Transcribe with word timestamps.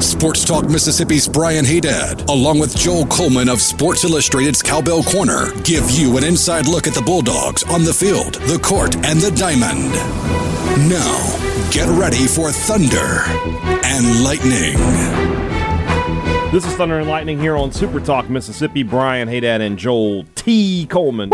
Sports 0.00 0.44
Talk 0.44 0.68
Mississippi's 0.68 1.26
Brian 1.26 1.64
Haydad, 1.64 2.28
along 2.28 2.58
with 2.58 2.76
Joel 2.76 3.06
Coleman 3.06 3.48
of 3.48 3.62
Sports 3.62 4.04
Illustrated's 4.04 4.62
Cowbell 4.62 5.02
Corner, 5.02 5.50
give 5.62 5.90
you 5.90 6.18
an 6.18 6.24
inside 6.24 6.66
look 6.68 6.86
at 6.86 6.92
the 6.92 7.00
Bulldogs 7.00 7.62
on 7.64 7.82
the 7.82 7.94
field, 7.94 8.34
the 8.34 8.58
court, 8.58 8.94
and 8.96 9.20
the 9.20 9.30
diamond. 9.30 9.90
Now, 10.88 11.70
get 11.70 11.88
ready 11.98 12.26
for 12.26 12.52
Thunder 12.52 13.22
and 13.84 14.22
Lightning. 14.22 14.76
This 16.52 16.66
is 16.66 16.74
Thunder 16.74 16.98
and 16.98 17.08
Lightning 17.08 17.38
here 17.40 17.56
on 17.56 17.72
Super 17.72 17.98
Talk 17.98 18.28
Mississippi. 18.28 18.82
Brian 18.82 19.28
Haydad 19.28 19.60
and 19.60 19.78
Joel 19.78 20.24
T. 20.34 20.86
Coleman 20.86 21.30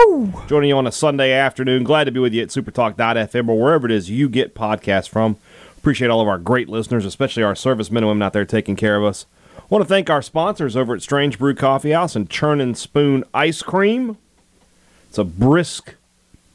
joining 0.47 0.71
you 0.71 0.77
on 0.77 0.87
a 0.87 0.93
Sunday 0.93 1.33
afternoon. 1.33 1.83
Glad 1.83 2.05
to 2.05 2.13
be 2.13 2.21
with 2.21 2.33
you 2.33 2.43
at 2.43 2.49
supertalk.fm 2.49 3.49
or 3.49 3.61
wherever 3.61 3.87
it 3.87 3.93
is 3.93 4.09
you 4.09 4.29
get 4.29 4.55
podcasts 4.55 5.09
from. 5.09 5.37
Appreciate 5.83 6.13
all 6.13 6.21
of 6.21 6.29
our 6.29 6.39
great 6.39 6.69
listeners, 6.69 7.05
especially 7.05 7.43
our 7.43 7.57
servicemen 7.57 8.05
and 8.05 8.09
women 8.09 8.23
out 8.23 8.33
there 8.33 8.45
taking 8.45 8.77
care 8.77 8.95
of 8.95 9.03
us. 9.03 9.27
Want 9.69 9.83
to 9.83 9.89
thank 9.89 10.09
our 10.09 10.23
sponsors 10.23 10.77
over 10.77 10.95
at 10.95 11.03
Strange 11.03 11.41
Brew 11.41 11.57
Coffee 11.57 11.91
House 11.91 12.15
and 12.15 12.31
Churn 12.31 12.61
and 12.61 12.79
Spoon 12.79 13.25
Ice 13.35 13.63
Cream. 13.63 14.17
It's 15.09 15.19
a 15.19 15.25
brisk, 15.25 15.97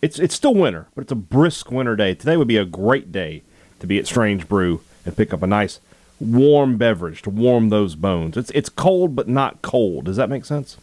it's 0.01 0.17
it's 0.17 0.33
still 0.33 0.53
winter, 0.55 0.87
but 0.95 1.01
it's 1.01 1.11
a 1.11 1.15
brisk 1.15 1.69
winter 1.71 1.97
day. 1.97 2.13
Today 2.13 2.37
would 2.37 2.47
be 2.47 2.55
a 2.55 2.63
great 2.63 3.11
day 3.11 3.43
to 3.81 3.85
be 3.85 3.99
at 3.99 4.07
Strange 4.07 4.47
Brew 4.47 4.79
and 5.05 5.17
pick 5.17 5.33
up 5.33 5.43
a 5.43 5.47
nice 5.47 5.81
warm 6.21 6.77
beverage 6.77 7.21
to 7.23 7.29
warm 7.29 7.67
those 7.67 7.95
bones. 7.95 8.37
It's 8.37 8.51
it's 8.51 8.69
cold 8.69 9.13
but 9.13 9.27
not 9.27 9.61
cold. 9.61 10.05
Does 10.05 10.15
that 10.15 10.29
make 10.29 10.45
sense? 10.45 10.77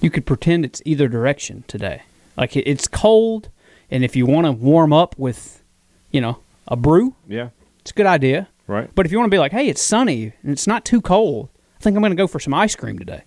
You 0.00 0.10
could 0.10 0.26
pretend 0.26 0.64
it's 0.64 0.82
either 0.84 1.06
direction 1.06 1.62
today. 1.68 2.02
Like 2.36 2.56
it's 2.56 2.88
cold, 2.88 3.48
and 3.92 4.02
if 4.04 4.16
you 4.16 4.26
want 4.26 4.46
to 4.46 4.52
warm 4.52 4.92
up 4.92 5.16
with, 5.16 5.62
you 6.10 6.20
know, 6.20 6.38
a 6.66 6.74
brew, 6.74 7.14
Yeah. 7.28 7.50
It's 7.86 7.92
a 7.92 7.94
good 7.94 8.06
idea. 8.06 8.48
Right. 8.66 8.90
But 8.96 9.06
if 9.06 9.12
you 9.12 9.18
want 9.18 9.30
to 9.30 9.34
be 9.34 9.38
like, 9.38 9.52
hey, 9.52 9.68
it's 9.68 9.80
sunny 9.80 10.32
and 10.42 10.50
it's 10.50 10.66
not 10.66 10.84
too 10.84 11.00
cold, 11.00 11.50
I 11.78 11.82
think 11.84 11.94
I'm 11.96 12.02
going 12.02 12.10
to 12.10 12.16
go 12.16 12.26
for 12.26 12.40
some 12.40 12.52
ice 12.52 12.74
cream 12.74 12.98
today. 12.98 13.22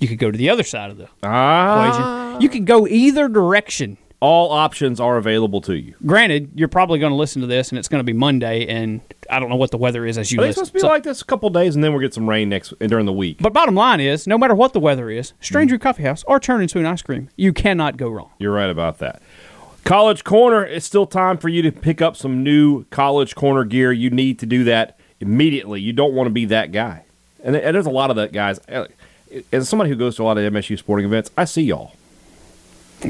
You 0.00 0.08
could 0.08 0.18
go 0.18 0.32
to 0.32 0.36
the 0.36 0.50
other 0.50 0.64
side 0.64 0.90
of 0.90 0.96
the 0.98 1.08
Ah. 1.22 1.86
equation. 2.32 2.42
You 2.42 2.48
could 2.48 2.66
go 2.66 2.88
either 2.88 3.28
direction. 3.28 3.98
All 4.18 4.50
options 4.50 4.98
are 5.00 5.16
available 5.16 5.60
to 5.62 5.74
you. 5.78 5.94
Granted, 6.04 6.50
you're 6.54 6.68
probably 6.68 6.98
going 6.98 7.10
to 7.12 7.16
listen 7.16 7.40
to 7.40 7.46
this, 7.46 7.70
and 7.70 7.78
it's 7.78 7.88
going 7.88 8.00
to 8.00 8.04
be 8.04 8.12
Monday, 8.12 8.66
and 8.66 9.00
I 9.30 9.38
don't 9.40 9.48
know 9.48 9.56
what 9.56 9.70
the 9.70 9.78
weather 9.78 10.04
is 10.04 10.18
as 10.18 10.30
you 10.30 10.36
think 10.38 10.48
it's 10.48 10.56
supposed 10.56 10.72
to 10.72 10.74
be 10.74 10.80
So- 10.80 10.88
like 10.88 11.04
this 11.04 11.22
a 11.22 11.24
couple 11.24 11.48
days, 11.48 11.74
and 11.74 11.82
then 11.82 11.92
we'll 11.92 12.02
get 12.02 12.12
some 12.12 12.28
rain 12.28 12.50
next 12.50 12.74
during 12.80 13.06
the 13.06 13.14
week. 13.14 13.38
but 13.40 13.54
bottom 13.54 13.74
line 13.74 13.98
is, 14.00 14.26
no 14.26 14.36
matter 14.36 14.54
what 14.54 14.74
the 14.74 14.80
weather 14.80 15.08
is, 15.08 15.32
Stranger 15.40 15.76
Mm. 15.78 15.80
Coffee 15.80 16.02
House 16.02 16.22
or 16.26 16.38
Churn 16.38 16.60
and 16.60 16.68
Spoon 16.68 16.84
Ice 16.84 17.00
Cream, 17.00 17.30
you 17.36 17.52
cannot 17.54 17.96
go 17.96 18.10
wrong. 18.10 18.28
You're 18.38 18.52
right 18.52 18.68
about 18.68 18.98
that. 18.98 19.22
College 19.84 20.24
Corner, 20.24 20.64
it's 20.64 20.86
still 20.86 21.06
time 21.06 21.38
for 21.38 21.48
you 21.48 21.62
to 21.62 21.72
pick 21.72 22.00
up 22.00 22.16
some 22.16 22.42
new 22.42 22.84
College 22.84 23.34
Corner 23.34 23.64
gear. 23.64 23.92
You 23.92 24.10
need 24.10 24.38
to 24.40 24.46
do 24.46 24.64
that 24.64 24.98
immediately. 25.20 25.80
You 25.80 25.92
don't 25.92 26.14
want 26.14 26.26
to 26.26 26.32
be 26.32 26.44
that 26.46 26.72
guy. 26.72 27.04
And, 27.42 27.54
there's 27.54 27.86
a 27.86 27.90
lot 27.90 28.10
of 28.10 28.16
that 28.16 28.32
guys. 28.32 28.60
Uh, 28.68 28.86
as 29.52 29.68
somebody 29.68 29.90
who 29.90 29.96
goes 29.96 30.16
to 30.16 30.22
a 30.22 30.24
lot 30.24 30.38
of 30.38 30.52
MSU 30.52 30.78
sporting 30.78 31.06
events, 31.06 31.30
I 31.36 31.44
see 31.44 31.62
y'all. 31.62 31.94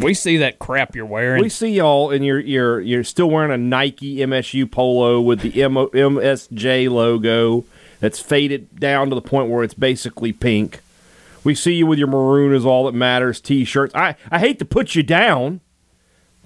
We 0.01 0.15
see 0.15 0.37
that 0.37 0.61
crap 0.61 0.95
you're 0.95 1.07
wearing. 1.07 1.43
We 1.43 1.49
see 1.49 1.71
y'all, 1.71 2.11
and 2.11 2.25
you're 2.25 2.39
you're 2.39 2.81
you're 2.81 3.03
still 3.03 3.29
wearing 3.29 3.51
a 3.51 3.59
Nike 3.59 4.19
MSU 4.19 4.71
polo 4.71 5.21
with 5.21 5.41
the 5.41 5.61
M- 5.63 5.75
MSJ 5.75 6.89
logo 6.89 7.65
that's 7.99 8.21
faded 8.21 8.79
down 8.79 9.09
to 9.09 9.17
the 9.17 9.21
point 9.21 9.51
where 9.51 9.65
it's 9.65 9.75
basically 9.75 10.33
pink. 10.33 10.81
We 11.43 11.57
see 11.57 11.75
you 11.75 11.87
with 11.87 11.99
your 11.99 12.07
maroon 12.07 12.55
is 12.55 12.65
all 12.65 12.85
that 12.85 12.95
matters 12.95 13.41
t-shirts. 13.41 13.93
I 13.97 14.15
I 14.31 14.39
hate 14.39 14.61
to 14.61 14.65
put 14.65 14.95
you 14.95 15.03
down. 15.03 15.61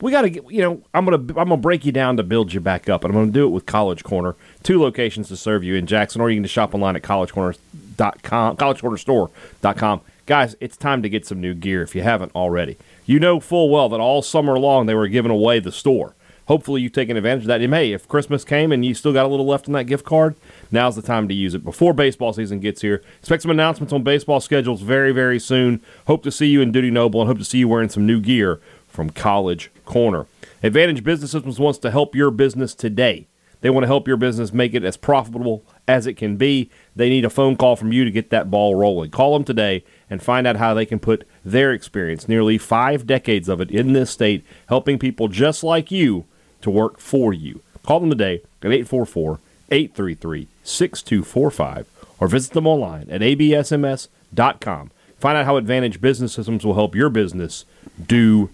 We 0.01 0.11
got 0.11 0.23
to 0.23 0.31
get 0.31 0.51
you 0.51 0.61
know 0.61 0.83
I'm 0.93 1.05
gonna 1.05 1.19
I'm 1.19 1.49
gonna 1.49 1.57
break 1.57 1.85
you 1.85 1.93
down 1.93 2.17
to 2.17 2.23
build 2.23 2.53
you 2.53 2.61
back 2.61 2.89
up, 2.89 3.05
and 3.05 3.15
I'm 3.15 3.21
gonna 3.21 3.33
do 3.33 3.47
it 3.47 3.51
with 3.51 3.65
College 3.67 4.03
Corner. 4.03 4.35
Two 4.63 4.81
locations 4.81 5.29
to 5.29 5.37
serve 5.37 5.63
you 5.63 5.77
in 5.77 5.87
Jackson, 5.87 6.21
or 6.21 6.31
you 6.31 6.41
can 6.41 6.47
shop 6.49 6.75
online 6.75 6.97
at 6.97 7.03
collegecorner.com, 7.03 8.57
collegecornerstore.com. 8.57 10.01
Guys, 10.27 10.57
it's 10.59 10.77
time 10.77 11.03
to 11.03 11.09
get 11.09 11.27
some 11.27 11.41
new 11.41 11.55
gear 11.55 11.83
if 11.83 11.95
you 11.95 12.03
haven't 12.03 12.35
already. 12.35 12.77
You 13.07 13.21
know 13.21 13.41
full 13.41 13.69
well 13.71 13.89
that 13.91 14.01
all 14.01 14.23
summer 14.23 14.59
long 14.59 14.87
they 14.87 14.95
were 14.95 15.09
giving 15.09 15.31
away 15.31 15.61
the 15.61 15.71
store. 15.71 16.15
Hopefully 16.47 16.83
you've 16.83 16.93
taken 16.93 17.17
advantage 17.17 17.45
of 17.45 17.49
that. 17.49 17.61
And 17.61 17.73
hey, 17.73 17.93
if 17.93 18.09
Christmas 18.09 18.45
came 18.45 18.73
and 18.73 18.85
you 18.85 18.95
still 18.95 19.13
got 19.13 19.25
a 19.25 19.29
little 19.29 19.47
left 19.47 19.67
in 19.67 19.73
that 19.75 19.85
gift 19.85 20.05
card, 20.05 20.35
now's 20.71 20.97
the 20.97 21.03
time 21.03 21.29
to 21.29 21.35
use 21.35 21.55
it 21.55 21.65
before 21.65 21.95
baseball 21.95 22.33
season 22.33 22.61
gets 22.61 22.83
here. 22.83 23.03
Expect 23.21 23.43
some 23.43 23.51
announcements 23.51 23.93
on 23.93 24.03
baseball 24.03 24.41
schedules 24.41 24.83
very, 24.83 25.13
very 25.13 25.39
soon. 25.39 25.81
Hope 26.07 26.23
to 26.25 26.31
see 26.31 26.47
you 26.47 26.61
in 26.61 26.73
Dudy 26.73 26.91
Noble 26.91 27.21
and 27.21 27.29
hope 27.29 27.39
to 27.39 27.45
see 27.45 27.59
you 27.59 27.69
wearing 27.69 27.89
some 27.89 28.07
new 28.07 28.21
gear 28.21 28.61
from 28.89 29.11
College 29.11 29.71
Corner. 29.85 30.27
Advantage 30.63 31.05
Business 31.05 31.31
Systems 31.31 31.59
wants 31.59 31.79
to 31.81 31.91
help 31.91 32.15
your 32.15 32.31
business 32.31 32.75
today. 32.75 33.27
They 33.61 33.71
want 33.71 33.85
to 33.85 33.89
help 33.89 34.07
your 34.07 34.19
business 34.19 34.53
make 34.53 34.75
it 34.75 34.85
as 34.85 34.99
profitable 34.99 35.65
as 35.89 36.07
it 36.07 36.15
can 36.15 36.37
be. 36.37 36.71
They 36.95 37.09
need 37.09 37.25
a 37.25 37.31
phone 37.31 37.57
call 37.57 37.77
from 37.77 37.93
you 37.93 38.05
to 38.05 38.11
get 38.11 38.29
that 38.29 38.51
ball 38.51 38.75
rolling. 38.75 39.11
Call 39.11 39.33
them 39.33 39.45
today 39.45 39.85
and 40.11 40.23
find 40.23 40.47
out 40.47 40.57
how 40.57 40.75
they 40.75 40.85
can 40.85 40.99
put 40.99 41.27
their 41.45 41.73
experience, 41.73 42.29
nearly 42.29 42.59
five 42.59 43.07
decades 43.07 43.49
of 43.49 43.63
it 43.63 43.71
in 43.71 43.95
this 43.95 44.11
state, 44.11 44.45
helping 44.69 44.99
people 44.99 45.29
just 45.29 45.65
like 45.65 45.91
you 45.91 46.27
to 46.61 46.71
work 46.71 46.99
for 46.99 47.33
you. 47.33 47.63
Call 47.83 48.01
them 48.01 48.11
today 48.11 48.43
at 48.63 48.71
844 48.71 49.39
833 49.71 50.49
6245 50.63 51.89
or 52.21 52.29
visit 52.29 52.53
them 52.53 52.67
online 52.67 53.09
at 53.11 53.23
absms.com. 53.23 54.91
Find 55.19 55.39
out 55.39 55.47
how 55.47 55.57
Advantage 55.57 56.03
Business 56.03 56.35
Systems 56.35 56.67
will 56.67 56.75
help 56.75 56.95
your 56.95 57.09
business 57.09 57.65
do 58.07 58.51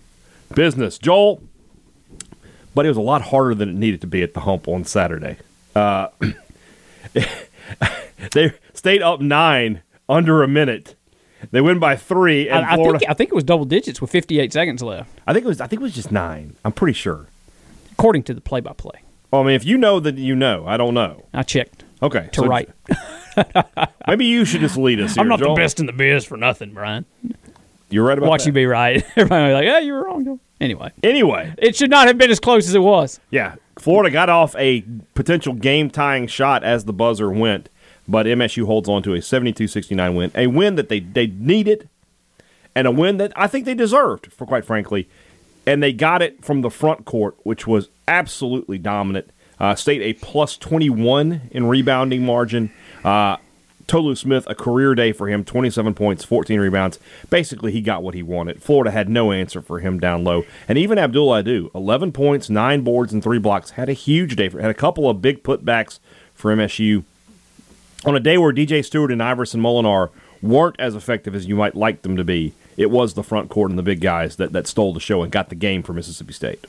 business. 0.55 0.99
Joel, 0.99 1.43
but 2.75 2.85
it 2.87 2.89
was 2.89 2.97
a 2.97 3.03
lot 3.03 3.23
harder 3.23 3.55
than 3.55 3.69
it 3.69 3.75
needed 3.75 4.01
to 4.03 4.07
be 4.07 4.23
at 4.23 4.35
the 4.35 4.41
hump 4.41 4.69
on 4.69 4.85
Saturday. 4.85 5.37
Uh, 5.75 6.09
they 8.33 8.53
stayed 8.75 9.03
up 9.03 9.21
nine 9.21 9.83
under 10.09 10.43
a 10.43 10.49
minute. 10.49 10.95
They 11.53 11.61
win 11.61 11.79
by 11.79 11.97
three, 11.97 12.49
and 12.51 12.65
I, 12.67 12.73
I 12.73 12.75
Florida. 12.77 12.99
think 12.99 13.11
I 13.11 13.15
think 13.15 13.31
it 13.31 13.35
was 13.35 13.45
double 13.45 13.65
digits 13.65 14.01
with 14.01 14.11
58 14.11 14.53
seconds 14.53 14.83
left, 14.83 15.11
I 15.27 15.33
think 15.33 15.45
it 15.45 15.49
was. 15.49 15.61
I 15.61 15.67
think 15.67 15.81
it 15.81 15.85
was 15.85 15.95
just 15.95 16.13
nine. 16.13 16.57
I'm 16.65 16.73
pretty 16.73 16.93
sure. 16.93 17.27
according 17.93 18.25
to 18.25 18.35
the 18.35 18.41
play-by-play. 18.43 19.01
Well, 19.31 19.43
I 19.43 19.45
mean, 19.47 19.55
if 19.55 19.65
you 19.65 19.79
know 19.79 20.01
that 20.01 20.17
you 20.17 20.35
know, 20.37 20.67
I 20.67 20.77
don't 20.77 20.93
know. 20.95 21.25
I 21.33 21.43
checked 21.43 21.85
Okay, 22.03 22.29
to 22.33 22.41
so 22.43 22.47
right. 22.47 22.69
Maybe 24.07 24.25
you 24.27 24.45
should 24.45 24.61
just 24.61 24.77
lead 24.77 25.01
us 25.01 25.15
here. 25.15 25.23
I'm 25.23 25.29
not 25.29 25.39
Joel. 25.39 25.55
the 25.55 25.61
best 25.63 25.81
in 25.81 25.87
the 25.87 25.93
biz 25.93 26.25
for 26.25 26.37
nothing, 26.37 26.73
Brian. 26.75 27.05
You're 27.91 28.05
right 28.07 28.17
about 28.19 28.29
Watch 28.31 28.43
that. 28.45 28.49
you 28.49 28.53
be 28.53 28.67
right. 28.67 29.05
Everybody 29.17 29.49
be 29.51 29.53
like, 29.55 29.65
"Yeah, 29.65 29.79
you 29.81 29.93
were 29.93 30.05
wrong." 30.05 30.41
Anyway, 30.61 30.93
Anyway, 31.03 31.55
it 31.59 31.75
should 31.77 31.91
not 31.91 32.07
have 32.07 32.19
been 32.19 32.31
as 32.31 32.39
close 32.41 32.69
as 32.69 32.75
it 32.75 32.83
was. 32.83 33.19
yeah, 33.31 33.55
Florida 33.79 34.11
got 34.11 34.29
off 34.29 34.55
a 34.57 34.83
potential 35.15 35.55
game-tying 35.55 36.27
shot 36.27 36.63
as 36.63 36.85
the 36.85 36.93
buzzer 36.93 37.31
went, 37.31 37.71
but 38.07 38.27
MSU 38.27 38.67
holds 38.67 38.87
on 38.89 39.03
to 39.05 39.15
a 39.15 39.19
72-69 39.19 40.15
win, 40.15 40.31
a 40.35 40.47
win 40.49 40.75
that 40.77 40.89
they 40.91 41.01
they 41.01 41.29
needed, 41.29 41.89
and 42.75 42.87
a 42.87 42.91
win 42.91 43.17
that 43.17 43.33
I 43.37 43.47
think 43.47 43.65
they 43.65 43.75
deserved, 43.75 44.33
for 44.33 44.47
quite 44.47 44.65
frankly. 44.65 45.09
And 45.67 45.83
they 45.83 45.93
got 45.93 46.21
it 46.23 46.45
from 46.45 46.63
the 46.63 46.71
front 46.71 47.05
court, 47.05 47.37
which 47.43 47.67
was 47.67 47.89
absolutely 48.09 48.79
dominant. 48.79 49.31
Uh, 49.59 49.75
State 49.75 50.01
a 50.03 50.15
plus 50.15 50.57
21 50.57 51.43
in 51.51 51.67
rebounding 51.67 52.25
margin. 52.25 52.71
Uh, 53.05 53.37
Tolu 53.91 54.15
Smith, 54.15 54.47
a 54.47 54.55
career 54.55 54.95
day 54.95 55.11
for 55.11 55.27
him, 55.27 55.45
27 55.45 55.95
points, 55.95 56.23
14 56.23 56.61
rebounds. 56.61 57.01
Basically, 57.29 57.73
he 57.73 57.81
got 57.81 58.05
what 58.05 58.15
he 58.15 58.23
wanted. 58.23 58.63
Florida 58.63 58.93
had 58.93 59.09
no 59.09 59.33
answer 59.33 59.61
for 59.61 59.81
him 59.81 59.99
down 59.99 60.23
low. 60.23 60.45
And 60.69 60.79
even 60.79 60.97
Abdul 60.97 61.35
Ado, 61.35 61.73
11 61.75 62.13
points, 62.13 62.49
9 62.49 62.83
boards, 62.83 63.13
and 63.13 63.21
3 63.21 63.41
blocks, 63.41 63.71
had 63.71 63.89
a 63.89 63.93
huge 63.93 64.37
day. 64.37 64.49
For, 64.49 64.61
had 64.61 64.71
a 64.71 64.75
couple 64.75 65.11
of 65.11 65.21
big 65.21 65.43
putbacks 65.43 65.99
for 66.35 66.55
MSU. 66.55 67.03
On 68.05 68.15
a 68.15 68.21
day 68.21 68.39
where 68.39 68.53
DJ 68.53 68.85
Stewart 68.85 69.11
and 69.11 69.21
Iverson 69.21 69.61
Molinar 69.61 70.11
weren't 70.41 70.79
as 70.79 70.95
effective 70.95 71.35
as 71.35 71.47
you 71.47 71.57
might 71.57 71.75
like 71.75 72.03
them 72.03 72.17
to 72.17 72.23
be, 72.23 72.53
it 72.77 72.93
was 72.93 73.15
the 73.15 73.25
front 73.25 73.51
court 73.51 73.71
and 73.71 73.79
the 73.79 73.83
big 73.83 74.01
guys 74.01 74.37
that, 74.37 74.53
that 74.53 74.69
stole 74.69 74.95
the 74.95 75.01
show 75.01 75.25
and 75.25 75.33
got 75.33 75.49
the 75.49 75.57
game 75.57 75.83
for 75.83 75.93
Mississippi 75.95 76.33
State. 76.33 76.65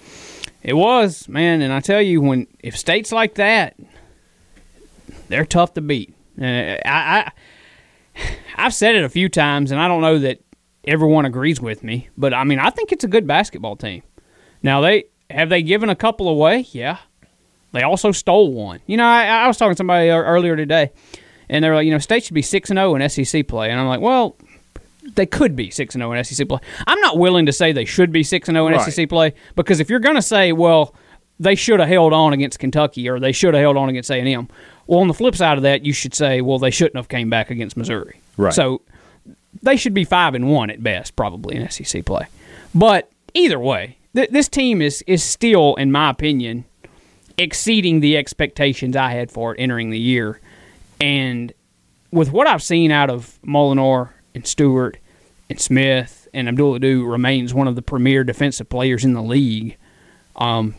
It 0.63 0.73
was, 0.73 1.29
man, 1.29 1.61
and 1.61 1.71
I 1.71 1.81
tell 1.81 2.01
you, 2.01 2.19
when 2.19 2.47
if 2.61 2.75
states 2.75 3.11
like 3.11 3.35
that, 3.35 3.75
they're 5.29 5.45
tough 5.45 5.75
to 5.75 5.81
beat. 5.81 6.15
Uh, 6.41 6.77
I, 6.85 6.85
I 6.85 7.31
I've 8.57 8.73
said 8.73 8.95
it 8.95 9.03
a 9.03 9.09
few 9.09 9.29
times, 9.29 9.71
and 9.71 9.79
I 9.79 9.87
don't 9.87 10.01
know 10.01 10.19
that 10.19 10.39
everyone 10.85 11.25
agrees 11.25 11.61
with 11.61 11.83
me, 11.83 12.09
but 12.17 12.33
I 12.33 12.43
mean, 12.43 12.59
I 12.59 12.69
think 12.69 12.91
it's 12.91 13.03
a 13.03 13.07
good 13.07 13.27
basketball 13.27 13.75
team. 13.75 14.03
Now 14.63 14.81
they 14.81 15.05
have 15.29 15.49
they 15.49 15.61
given 15.61 15.89
a 15.89 15.95
couple 15.95 16.27
away, 16.27 16.65
yeah. 16.71 16.97
They 17.73 17.83
also 17.83 18.11
stole 18.11 18.51
one. 18.51 18.81
You 18.85 18.97
know, 18.97 19.05
I, 19.05 19.25
I 19.27 19.47
was 19.47 19.57
talking 19.57 19.73
to 19.73 19.77
somebody 19.77 20.09
earlier 20.09 20.57
today, 20.57 20.91
and 21.47 21.63
they're 21.63 21.73
like, 21.73 21.85
you 21.85 21.91
know, 21.91 21.99
state 21.99 22.23
should 22.25 22.33
be 22.33 22.41
six 22.41 22.69
and 22.69 22.77
zero 22.77 22.95
in 22.95 23.07
SEC 23.09 23.47
play, 23.47 23.69
and 23.71 23.79
I'm 23.79 23.87
like, 23.87 24.01
well, 24.01 24.35
they 25.15 25.25
could 25.25 25.55
be 25.55 25.69
six 25.71 25.95
and 25.95 26.01
zero 26.01 26.11
in 26.11 26.23
SEC 26.23 26.47
play. 26.49 26.59
I'm 26.85 26.99
not 26.99 27.17
willing 27.17 27.45
to 27.45 27.53
say 27.53 27.71
they 27.71 27.85
should 27.85 28.11
be 28.11 28.23
six 28.23 28.49
and 28.49 28.55
zero 28.55 28.67
in 28.67 28.73
Right. 28.73 28.91
SEC 28.91 29.07
play 29.07 29.33
because 29.55 29.79
if 29.79 29.89
you're 29.89 29.99
going 30.01 30.17
to 30.17 30.21
say, 30.21 30.51
well, 30.51 30.93
they 31.41 31.55
should 31.55 31.79
have 31.79 31.89
held 31.89 32.13
on 32.13 32.33
against 32.33 32.59
Kentucky 32.59 33.09
or 33.09 33.19
they 33.19 33.31
should 33.31 33.53
have 33.53 33.61
held 33.61 33.75
on 33.75 33.89
against 33.89 34.11
A 34.11 34.15
and 34.15 34.27
M, 34.27 34.47
well, 34.85 34.99
on 34.99 35.07
the 35.07 35.13
flip 35.13 35.35
side 35.35 35.57
of 35.57 35.63
that, 35.63 35.83
you 35.83 35.91
should 35.91 36.13
say, 36.13 36.41
well, 36.41 36.59
they 36.59 36.69
shouldn't 36.69 36.97
have 36.97 37.09
came 37.09 37.29
back 37.29 37.49
against 37.49 37.75
Missouri. 37.75 38.19
Right. 38.37 38.53
So 38.53 38.81
they 39.63 39.75
should 39.75 39.93
be 39.93 40.03
five 40.03 40.35
and 40.35 40.49
one 40.49 40.69
at 40.69 40.83
best, 40.83 41.15
probably 41.15 41.55
in 41.55 41.69
SEC 41.69 42.05
play. 42.05 42.27
But 42.75 43.09
either 43.33 43.59
way, 43.59 43.97
th- 44.15 44.29
this 44.29 44.47
team 44.47 44.81
is 44.81 45.03
is 45.07 45.23
still, 45.23 45.75
in 45.75 45.91
my 45.91 46.09
opinion, 46.11 46.65
exceeding 47.37 48.01
the 48.01 48.17
expectations 48.17 48.95
I 48.95 49.11
had 49.11 49.31
for 49.31 49.55
it 49.55 49.59
entering 49.59 49.89
the 49.89 49.99
year. 49.99 50.39
And 50.99 51.51
with 52.11 52.31
what 52.31 52.45
I've 52.45 52.63
seen 52.63 52.91
out 52.91 53.09
of 53.09 53.39
Molinar 53.43 54.09
and 54.35 54.45
Stewart 54.45 54.97
and 55.49 55.59
Smith 55.59 56.27
and 56.33 56.47
Abdul 56.47 56.75
Ado 56.75 57.03
remains 57.05 57.53
one 57.53 57.67
of 57.67 57.75
the 57.75 57.81
premier 57.81 58.23
defensive 58.23 58.69
players 58.69 59.03
in 59.03 59.13
the 59.13 59.23
league. 59.23 59.77
Um, 60.35 60.75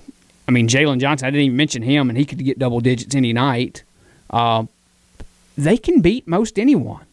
I 0.48 0.50
mean, 0.50 0.68
Jalen 0.68 1.00
Johnson, 1.00 1.26
I 1.26 1.30
didn't 1.30 1.44
even 1.46 1.56
mention 1.56 1.82
him, 1.82 2.08
and 2.08 2.18
he 2.18 2.24
could 2.24 2.44
get 2.44 2.58
double 2.58 2.80
digits 2.80 3.14
any 3.14 3.32
night. 3.32 3.84
Uh, 4.30 4.64
they 5.56 5.76
can 5.76 6.00
beat 6.00 6.26
most 6.26 6.58
anyone. 6.58 7.04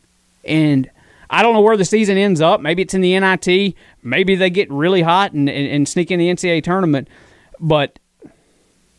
And 0.45 0.89
I 1.29 1.43
don't 1.43 1.53
know 1.53 1.61
where 1.61 1.77
the 1.77 1.85
season 1.85 2.17
ends 2.17 2.41
up. 2.41 2.59
Maybe 2.61 2.81
it's 2.81 2.93
in 2.93 3.01
the 3.01 3.19
NIT. 3.19 3.75
Maybe 4.01 4.35
they 4.35 4.49
get 4.49 4.71
really 4.71 5.01
hot 5.03 5.33
and, 5.33 5.47
and, 5.49 5.67
and 5.67 5.87
sneak 5.87 6.09
in 6.11 6.19
the 6.19 6.29
NCAA 6.29 6.63
tournament. 6.63 7.07
But, 7.59 7.99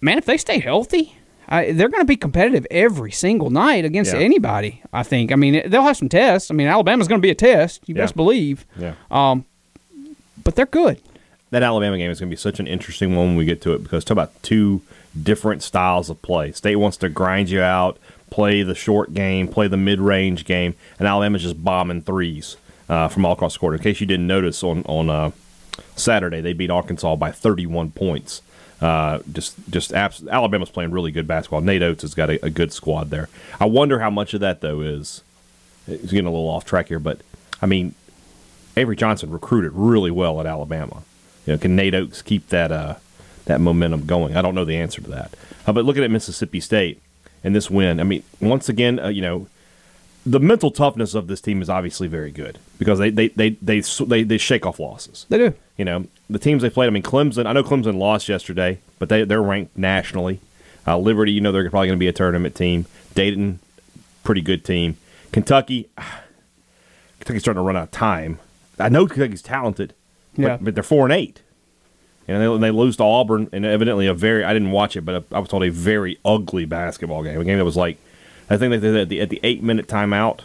man, 0.01 0.19
if 0.19 0.27
they 0.27 0.37
stay 0.37 0.61
healthy, 0.61 1.17
I, 1.49 1.73
they're 1.73 1.89
going 1.89 2.03
to 2.03 2.07
be 2.07 2.17
competitive 2.17 2.67
every 2.71 3.11
single 3.11 3.51
night 3.51 3.85
against 3.85 4.13
Yeah. 4.13 4.21
anybody, 4.21 4.81
I 4.93 5.03
think. 5.03 5.33
I 5.33 5.37
mean, 5.37 5.69
they'll 5.69 5.83
have 5.83 5.97
some 5.97 6.09
tests. 6.09 6.51
I 6.51 6.55
mean, 6.55 6.69
Alabama's 6.69 7.09
going 7.09 7.21
to 7.21 7.27
be 7.27 7.31
a 7.31 7.35
test. 7.35 7.83
You 7.89 7.95
Yeah. 7.97 8.03
best 8.03 8.15
believe. 8.15 8.65
Yeah. 8.79 8.95
Um, 9.11 9.45
but 10.45 10.55
they're 10.55 10.67
good. 10.67 11.01
That 11.51 11.63
Alabama 11.63 11.99
game 11.99 12.11
is 12.11 12.21
going 12.21 12.29
to 12.29 12.33
be 12.33 12.39
such 12.39 12.61
an 12.61 12.67
interesting 12.67 13.17
one 13.17 13.29
when 13.29 13.37
we 13.37 13.45
get 13.45 13.61
to 13.63 13.73
it 13.75 13.83
because 13.83 14.05
talk 14.05 14.13
about 14.13 14.41
two 14.43 14.83
different 15.21 15.63
styles 15.63 16.09
of 16.09 16.23
play. 16.23 16.53
State 16.53 16.77
wants 16.77 16.97
to 16.99 17.09
grind 17.09 17.51
you 17.51 17.61
out, 17.61 17.99
play 18.31 18.63
the 18.63 18.75
short 18.75 19.15
game, 19.15 19.49
play 19.49 19.67
the 19.67 19.77
mid 19.77 20.01
range 20.01 20.45
game, 20.45 20.75
and 20.99 21.09
Alabama's 21.09 21.43
just 21.43 21.63
bombing 21.65 22.03
threes 22.03 22.57
uh, 22.89 23.09
from 23.09 23.25
all 23.25 23.33
across 23.33 23.55
the 23.55 23.59
court. 23.59 23.75
In 23.75 23.81
case 23.81 24.01
you 24.01 24.07
didn't 24.07 24.27
notice, 24.29 24.63
on 24.63 24.85
on 24.85 25.11
uh, 25.11 25.31
Saturday 25.97 26.41
they 26.41 26.53
beat 26.53 26.71
Arkansas 26.71 27.17
by 27.17 27.33
31 27.33 27.91
points. 27.91 28.43
Uh, 28.81 29.19
just 29.31 29.57
just 29.69 29.93
abs- 29.93 30.27
Alabama's 30.29 30.71
playing 30.71 30.91
really 30.91 31.11
good 31.11 31.27
basketball. 31.27 31.61
Nate 31.61 31.83
Oats 31.83 32.03
has 32.03 32.15
got 32.15 32.31
a, 32.31 32.45
a 32.45 32.51
good 32.51 32.73
squad 32.73 33.11
there. 33.11 33.29
I 33.59 33.67
wonder 33.67 33.99
how 33.99 34.11
much 34.11 34.35
of 34.35 34.41
that 34.41 34.61
though 34.61 34.81
is. 34.81 35.23
It's 35.89 36.13
getting 36.13 36.27
a 36.27 36.31
little 36.31 36.49
off 36.49 36.65
track 36.65 36.89
here, 36.89 37.01
but 37.01 37.21
I 37.61 37.67
mean, 37.67 37.95
Avery 38.77 38.95
Johnson 38.97 39.31
recruited 39.31 39.73
really 39.75 40.11
well 40.11 40.41
at 40.41 40.47
Alabama. 40.47 41.03
You 41.51 41.57
know, 41.57 41.59
can 41.59 41.75
Nate 41.75 41.97
Oats 41.97 42.23
keep 42.23 42.49
that 42.51 42.71
uh, 42.71 42.95
that 43.47 43.61
momentum 43.61 44.07
going? 44.07 44.37
I 44.37 44.43
don't 44.43 44.55
know 44.55 44.65
the 44.65 44.77
answer 44.77 45.03
to 45.03 45.11
that. 45.11 45.35
Uh, 45.67 45.73
but 45.73 45.85
looking 45.85 46.05
at 46.05 46.11
Mississippi 46.13 46.61
State 46.61 47.03
and 47.43 47.57
this 47.57 47.69
win, 47.69 47.99
I 47.99 48.05
mean, 48.05 48.23
once 48.41 48.69
again, 48.69 49.01
uh, 49.01 49.09
you 49.09 49.21
know, 49.21 49.49
the 50.25 50.39
mental 50.39 50.71
toughness 50.71 51.13
of 51.13 51.27
this 51.27 51.41
team 51.41 51.61
is 51.61 51.69
obviously 51.69 52.07
very 52.07 52.31
good 52.31 52.61
because 52.79 53.01
they 53.01 53.11
they 53.11 53.29
they 53.31 53.51
they 53.51 53.81
they, 53.81 54.23
they 54.23 54.39
shake 54.39 54.65
off 54.65 54.79
losses. 54.79 55.27
They 55.29 55.39
do. 55.39 55.55
You 55.77 55.85
know, 55.87 56.07
the 56.29 56.39
teams 56.39 56.63
they 56.63 56.71
played. 56.71 56.87
I 56.87 56.91
mean, 56.91 57.03
Clemson. 57.03 57.47
I 57.47 57.53
know 57.53 57.65
Clemson 57.65 57.99
lost 57.99 58.29
yesterday, 58.29 58.79
but 59.01 59.09
they 59.09 59.25
they're 59.25 59.43
ranked 59.43 59.77
nationally. 59.77 60.39
Uh, 60.87 60.99
Liberty, 60.99 61.33
you 61.33 61.41
know, 61.41 61.51
they're 61.51 61.69
probably 61.69 61.89
going 61.89 61.99
to 61.99 62.01
be 62.01 62.07
a 62.07 62.13
tournament 62.13 62.55
team. 62.55 62.87
Dayton, 63.17 63.59
pretty 64.23 64.41
good 64.41 64.65
team. 64.65 64.99
Kentucky, 65.33 65.91
Kentucky's 67.19 67.43
starting 67.43 67.61
to 67.61 67.67
run 67.67 67.77
out 67.77 67.83
of 67.83 67.91
time. 67.91 68.39
I 68.79 68.89
know 68.89 69.09
Kentucky's 69.09 69.43
talented, 69.43 69.95
Yeah. 70.43 70.59
but 70.61 70.75
they're 70.75 70.83
four 70.83 71.05
and 71.07 71.13
eight. 71.13 71.43
And 72.29 72.41
they, 72.41 72.69
they 72.69 72.71
lose 72.71 72.97
to 72.99 73.03
Auburn, 73.05 73.49
and 73.53 73.65
evidently 73.65 74.07
a 74.07 74.15
very 74.15 74.45
I 74.45 74.53
didn't 74.53 74.71
watch 74.71 74.97
it, 74.97 75.01
but 75.01 75.25
I 75.33 75.39
was 75.41 75.49
told 75.49 75.65
a 75.65 75.71
very 75.71 76.19
ugly 76.25 76.65
basketball 76.65 77.23
game. 77.25 77.41
A 77.41 77.45
game 77.45 77.59
that 77.59 77.65
was 77.65 77.77
like, 77.77 77.97
I 78.49 78.57
think 78.57 78.81
they 78.81 79.01
at 79.01 79.09
the 79.09 79.21
at 79.21 79.31
the 79.31 79.41
eight 79.43 79.63
minute 79.63 79.89
timeout. 79.89 80.41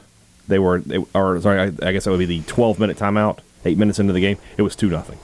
They 0.48 0.60
were, 0.60 0.80
they, 0.80 0.98
or 1.14 1.40
sorry, 1.42 1.60
I, 1.60 1.66
I 1.88 1.92
guess 1.92 2.06
that 2.06 2.12
would 2.12 2.20
be 2.20 2.26
the 2.26 2.42
twelve 2.44 2.80
minute 2.80 2.98
timeout. 2.98 3.40
Eight 3.66 3.78
minutes 3.78 3.98
into 4.00 4.14
the 4.14 4.20
game, 4.20 4.38
it 4.58 4.62
was 4.62 4.76
two 4.76 4.90
nothing. 4.90 5.18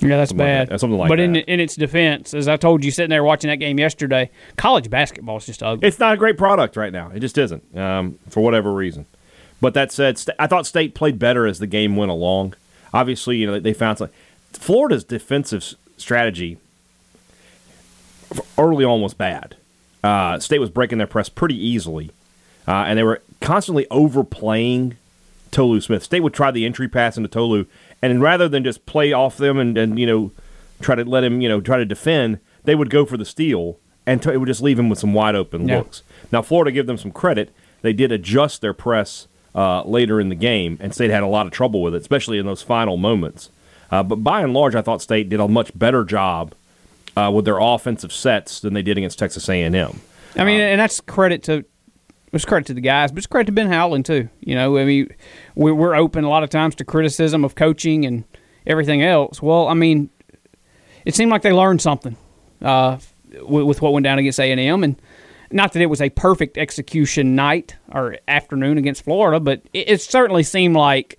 Yeah, 0.00 0.16
that's 0.18 0.30
Something 0.30 0.46
like 0.46 0.46
bad. 0.46 0.68
that. 0.68 0.80
Something 0.80 0.98
like 0.98 1.08
but 1.08 1.20
in 1.20 1.32
that. 1.34 1.50
in 1.50 1.60
its 1.60 1.76
defense, 1.76 2.34
as 2.34 2.48
I 2.48 2.56
told 2.56 2.84
you, 2.84 2.90
sitting 2.90 3.10
there 3.10 3.22
watching 3.24 3.48
that 3.48 3.56
game 3.56 3.78
yesterday, 3.78 4.30
college 4.56 4.90
basketball 4.90 5.36
is 5.38 5.46
just 5.46 5.62
ugly. 5.62 5.86
It's 5.88 5.98
not 5.98 6.14
a 6.14 6.16
great 6.16 6.36
product 6.36 6.76
right 6.76 6.92
now. 6.92 7.10
It 7.14 7.20
just 7.20 7.38
isn't, 7.38 7.76
um, 7.78 8.18
for 8.28 8.40
whatever 8.42 8.72
reason. 8.72 9.06
But 9.60 9.74
that 9.74 9.92
said, 9.92 10.20
I 10.38 10.46
thought 10.48 10.66
State 10.66 10.94
played 10.94 11.18
better 11.18 11.46
as 11.46 11.58
the 11.60 11.66
game 11.68 11.96
went 11.96 12.10
along. 12.10 12.54
Obviously, 12.94 13.36
you 13.36 13.46
know 13.46 13.58
they 13.60 13.74
found 13.74 13.98
some. 13.98 14.08
Florida's 14.52 15.04
defensive 15.04 15.74
strategy 15.98 16.56
early 18.58 18.84
on 18.84 19.00
was 19.00 19.14
bad. 19.14 19.56
Uh, 20.02 20.38
State 20.38 20.58
was 20.60 20.70
breaking 20.70 20.98
their 20.98 21.06
press 21.06 21.28
pretty 21.28 21.56
easily, 21.56 22.10
uh, 22.68 22.84
and 22.86 22.98
they 22.98 23.02
were 23.02 23.20
constantly 23.40 23.86
overplaying 23.90 24.96
Tolu 25.50 25.80
Smith. 25.80 26.02
State 26.02 26.20
would 26.20 26.34
try 26.34 26.50
the 26.50 26.64
entry 26.66 26.88
pass 26.88 27.16
into 27.16 27.28
Tolu, 27.28 27.66
and 28.02 28.20
rather 28.22 28.48
than 28.48 28.64
just 28.64 28.86
play 28.86 29.12
off 29.12 29.36
them 29.38 29.58
and, 29.58 29.76
and 29.78 29.98
you 29.98 30.06
know 30.06 30.30
try 30.80 30.94
to 30.94 31.04
let 31.04 31.24
him 31.24 31.40
you 31.40 31.48
know 31.48 31.60
try 31.60 31.78
to 31.78 31.84
defend, 31.84 32.38
they 32.64 32.74
would 32.74 32.90
go 32.90 33.04
for 33.04 33.16
the 33.16 33.24
steal, 33.24 33.78
and 34.06 34.22
t- 34.22 34.30
it 34.30 34.38
would 34.38 34.46
just 34.46 34.62
leave 34.62 34.78
him 34.78 34.88
with 34.88 34.98
some 34.98 35.14
wide 35.14 35.34
open 35.34 35.68
Yeah. 35.68 35.78
looks. 35.78 36.02
Now 36.30 36.42
Florida 36.42 36.70
give 36.70 36.86
them 36.86 36.98
some 36.98 37.10
credit; 37.12 37.50
they 37.82 37.92
did 37.92 38.12
adjust 38.12 38.60
their 38.60 38.74
press 38.74 39.26
uh, 39.54 39.82
later 39.84 40.20
in 40.20 40.28
the 40.28 40.34
game, 40.34 40.78
and 40.80 40.92
State 40.94 41.10
had 41.10 41.22
a 41.22 41.26
lot 41.28 41.46
of 41.46 41.52
trouble 41.52 41.82
with 41.82 41.94
it, 41.94 42.00
especially 42.00 42.38
in 42.38 42.46
those 42.46 42.62
final 42.62 42.96
moments. 42.96 43.50
Uh, 43.90 44.02
but 44.02 44.16
by 44.16 44.40
and 44.42 44.52
large, 44.52 44.74
I 44.74 44.82
thought 44.82 45.02
State 45.02 45.28
did 45.28 45.38
a 45.40 45.46
much 45.48 45.76
better 45.78 46.04
job 46.04 46.54
uh, 47.16 47.30
with 47.32 47.44
their 47.44 47.58
offensive 47.60 48.12
sets 48.12 48.60
than 48.60 48.74
they 48.74 48.82
did 48.82 48.98
against 48.98 49.18
Texas 49.18 49.48
A&M. 49.48 50.00
I 50.36 50.44
mean, 50.44 50.60
and 50.60 50.80
that's 50.80 51.00
credit 51.00 51.44
to 51.44 51.64
it's 52.32 52.44
credit 52.44 52.66
to 52.66 52.74
the 52.74 52.80
guys, 52.80 53.12
but 53.12 53.18
it's 53.18 53.28
credit 53.28 53.46
to 53.46 53.52
Ben 53.52 53.68
Howland 53.68 54.04
too. 54.06 54.28
You 54.40 54.56
know, 54.56 54.76
I 54.76 54.84
mean, 54.84 55.08
we- 55.54 55.70
we're 55.70 55.94
open 55.94 56.24
a 56.24 56.28
lot 56.28 56.42
of 56.42 56.50
times 56.50 56.74
to 56.76 56.84
criticism 56.84 57.44
of 57.44 57.54
coaching 57.54 58.04
and 58.04 58.24
everything 58.66 59.02
else. 59.04 59.40
Well, 59.40 59.68
I 59.68 59.74
mean, 59.74 60.10
it 61.04 61.14
seemed 61.14 61.30
like 61.30 61.42
they 61.42 61.52
learned 61.52 61.80
something 61.80 62.16
uh, 62.60 62.98
with, 63.42 63.64
with 63.66 63.82
what 63.82 63.92
went 63.92 64.02
down 64.02 64.18
against 64.18 64.40
A 64.40 64.50
and 64.50 64.58
M, 64.60 64.82
and 64.82 64.96
not 65.50 65.72
that 65.72 65.82
it 65.82 65.86
was 65.86 66.00
a 66.00 66.10
perfect 66.10 66.58
execution 66.58 67.34
night 67.34 67.76
or 67.92 68.18
afternoon 68.28 68.78
against 68.78 69.04
Florida, 69.04 69.40
but 69.40 69.62
it, 69.72 69.88
it 69.88 70.00
certainly 70.00 70.42
seemed 70.42 70.76
like. 70.76 71.18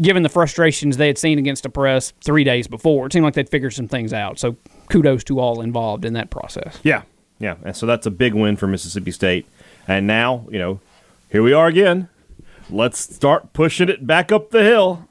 Given 0.00 0.24
the 0.24 0.28
frustrations 0.28 0.96
they 0.96 1.06
had 1.06 1.18
seen 1.18 1.38
against 1.38 1.62
the 1.62 1.68
press 1.68 2.12
three 2.20 2.42
days 2.42 2.66
before, 2.66 3.06
it 3.06 3.12
seemed 3.12 3.22
like 3.22 3.34
they'd 3.34 3.48
figured 3.48 3.74
some 3.74 3.86
things 3.86 4.12
out. 4.12 4.40
So 4.40 4.56
kudos 4.90 5.22
to 5.22 5.38
all 5.38 5.60
involved 5.60 6.04
in 6.04 6.14
that 6.14 6.30
process. 6.30 6.80
Yeah, 6.82 7.02
yeah, 7.38 7.54
and 7.62 7.76
so 7.76 7.86
that's 7.86 8.04
a 8.04 8.10
big 8.10 8.34
win 8.34 8.56
for 8.56 8.66
Mississippi 8.66 9.12
State. 9.12 9.46
And 9.86 10.08
now, 10.08 10.48
you 10.50 10.58
know, 10.58 10.80
here 11.30 11.44
we 11.44 11.52
are 11.52 11.68
again. 11.68 12.08
Let's 12.68 12.98
start 12.98 13.52
pushing 13.52 13.88
it 13.88 14.04
back 14.04 14.32
up 14.32 14.50
the 14.50 14.64
hill. 14.64 15.06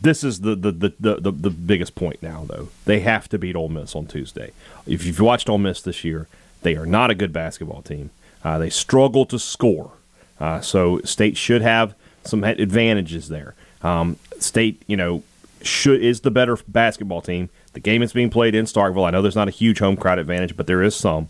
This 0.00 0.22
is 0.22 0.42
the 0.42 0.54
the, 0.54 0.70
the, 0.70 0.94
the, 1.00 1.14
the, 1.16 1.32
the 1.32 1.50
biggest 1.50 1.96
point 1.96 2.22
now, 2.22 2.44
though. 2.48 2.68
They 2.84 3.00
have 3.00 3.28
to 3.30 3.38
beat 3.38 3.56
Ole 3.56 3.70
Miss 3.70 3.96
on 3.96 4.06
Tuesday. 4.06 4.52
If 4.86 5.04
you've 5.04 5.18
watched 5.18 5.48
Ole 5.48 5.58
Miss 5.58 5.82
this 5.82 6.04
year, 6.04 6.28
they 6.62 6.76
are 6.76 6.86
not 6.86 7.10
a 7.10 7.14
good 7.14 7.32
basketball 7.32 7.82
team. 7.82 8.10
Uh, 8.44 8.58
they 8.58 8.70
struggle 8.70 9.26
to 9.26 9.38
score. 9.38 9.92
Uh, 10.40 10.60
so 10.60 11.00
State 11.00 11.36
should 11.36 11.62
have 11.62 11.94
some 12.24 12.44
advantages 12.44 13.28
there. 13.28 13.54
Um, 13.82 14.16
State, 14.38 14.82
you 14.86 14.96
know, 14.96 15.22
should 15.62 16.02
is 16.02 16.20
the 16.20 16.30
better 16.30 16.58
basketball 16.68 17.20
team. 17.20 17.50
The 17.72 17.80
game 17.80 18.02
is 18.02 18.12
being 18.12 18.30
played 18.30 18.54
in 18.54 18.64
Starkville. 18.64 19.06
I 19.06 19.10
know 19.10 19.22
there's 19.22 19.36
not 19.36 19.48
a 19.48 19.52
huge 19.52 19.80
home 19.80 19.96
crowd 19.96 20.18
advantage, 20.18 20.56
but 20.56 20.66
there 20.66 20.82
is 20.82 20.94
some. 20.94 21.28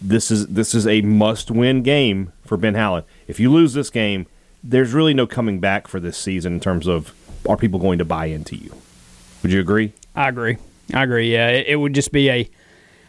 This 0.00 0.30
is 0.30 0.48
this 0.48 0.74
is 0.74 0.86
a 0.86 1.00
must-win 1.02 1.82
game 1.82 2.32
for 2.44 2.56
Ben 2.56 2.74
Howland. 2.74 3.04
If 3.28 3.38
you 3.38 3.52
lose 3.52 3.74
this 3.74 3.90
game, 3.90 4.26
there's 4.64 4.92
really 4.92 5.14
no 5.14 5.26
coming 5.26 5.60
back 5.60 5.86
for 5.86 6.00
this 6.00 6.16
season 6.16 6.54
in 6.54 6.60
terms 6.60 6.86
of 6.86 7.14
are 7.48 7.56
people 7.56 7.78
going 7.78 7.98
to 7.98 8.04
buy 8.04 8.26
into 8.26 8.56
you. 8.56 8.74
Would 9.42 9.52
you 9.52 9.60
agree? 9.60 9.92
I 10.14 10.28
agree. 10.28 10.56
I 10.92 11.02
agree. 11.04 11.32
Yeah, 11.32 11.48
it, 11.48 11.66
it 11.68 11.76
would 11.76 11.94
just 11.94 12.12
be 12.12 12.30
a 12.30 12.50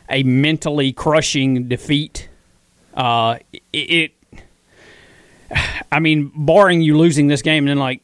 a 0.09 0.23
mentally 0.23 0.93
crushing 0.93 1.67
defeat. 1.67 2.29
Uh, 2.93 3.39
it. 3.71 4.13
I 5.91 5.99
mean, 5.99 6.31
barring 6.35 6.81
you 6.81 6.97
losing 6.97 7.27
this 7.27 7.43
game 7.43 7.67
and 7.67 7.69
then 7.69 7.77
like 7.77 8.01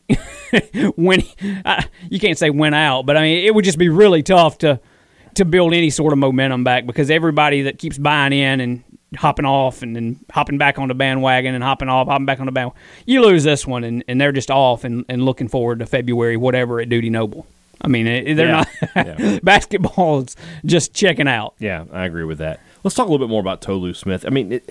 when 0.96 1.24
uh, 1.66 1.82
you 2.10 2.20
can't 2.20 2.38
say 2.38 2.50
win 2.50 2.74
out, 2.74 3.06
but 3.06 3.18
I 3.18 3.22
mean, 3.22 3.46
it 3.46 3.56
would 3.56 3.66
just 3.66 3.80
be 3.80 3.90
really 3.90 4.22
tough 4.22 4.60
to 4.60 4.80
to 5.36 5.46
build 5.46 5.74
any 5.74 5.90
sort 5.90 6.14
of 6.14 6.20
momentum 6.20 6.64
back 6.64 6.86
because 6.86 7.10
everybody 7.10 7.64
that 7.64 7.78
keeps 7.78 7.98
buying 7.98 8.34
in 8.34 8.60
and 8.60 8.84
hopping 9.16 9.46
off 9.46 9.82
and 9.82 9.96
then 9.96 10.20
hopping 10.32 10.58
back 10.58 10.78
on 10.78 10.88
the 10.88 10.94
bandwagon 10.94 11.56
and 11.56 11.64
hopping 11.64 11.90
off, 11.90 12.08
hopping 12.08 12.26
back 12.26 12.40
on 12.40 12.46
the 12.46 12.52
bandwagon, 12.52 12.80
you 13.06 13.22
lose 13.22 13.44
this 13.44 13.66
one 13.66 13.84
and, 13.84 14.04
and 14.08 14.20
they're 14.20 14.32
just 14.32 14.52
off 14.52 14.84
and, 14.84 15.06
and 15.10 15.24
looking 15.24 15.48
forward 15.48 15.80
to 15.80 15.86
February, 15.86 16.38
whatever 16.38 16.80
at 16.80 16.90
Dudy 16.90 17.10
Noble. 17.10 17.48
I 17.82 17.88
mean, 17.88 18.06
they're 18.06 18.36
Yeah. 18.48 18.52
not 18.52 18.68
Yeah. 18.96 19.40
basketball 19.44 20.22
is 20.22 20.36
just 20.66 20.94
checking 20.94 21.28
out. 21.28 21.54
Yeah, 21.60 21.86
I 21.92 22.06
agree 22.06 22.24
with 22.26 22.38
that. 22.40 22.60
Let's 22.84 22.96
talk 22.96 23.08
a 23.08 23.12
little 23.12 23.26
bit 23.26 23.32
more 23.32 23.42
about 23.42 23.62
Tolu 23.62 23.94
Smith. 23.94 24.26
I 24.26 24.30
mean, 24.30 24.52
it, 24.54 24.70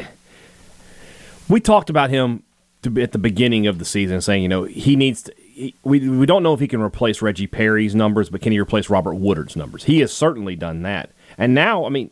we 1.48 1.60
talked 1.60 1.90
about 1.90 2.10
him 2.10 2.42
to 2.82 2.90
be 2.90 3.02
at 3.02 3.12
the 3.12 3.18
beginning 3.18 3.66
of 3.66 3.78
the 3.78 3.84
season 3.84 4.20
saying, 4.20 4.42
you 4.42 4.48
know, 4.48 4.64
he 4.64 4.96
needs 4.96 5.22
to. 5.22 5.34
He, 5.36 5.74
we, 5.82 6.08
we 6.08 6.24
don't 6.26 6.42
know 6.44 6.54
if 6.54 6.60
he 6.60 6.68
can 6.68 6.80
replace 6.80 7.20
Reggie 7.20 7.48
Perry's 7.48 7.94
numbers, 7.94 8.30
but 8.30 8.40
can 8.40 8.52
he 8.52 8.60
replace 8.60 8.88
Robert 8.88 9.14
Woodard's 9.14 9.56
numbers? 9.56 9.84
He 9.84 9.98
has 10.00 10.12
certainly 10.12 10.54
done 10.54 10.82
that. 10.82 11.10
And 11.36 11.52
now, 11.54 11.84
I 11.84 11.88
mean, 11.88 12.10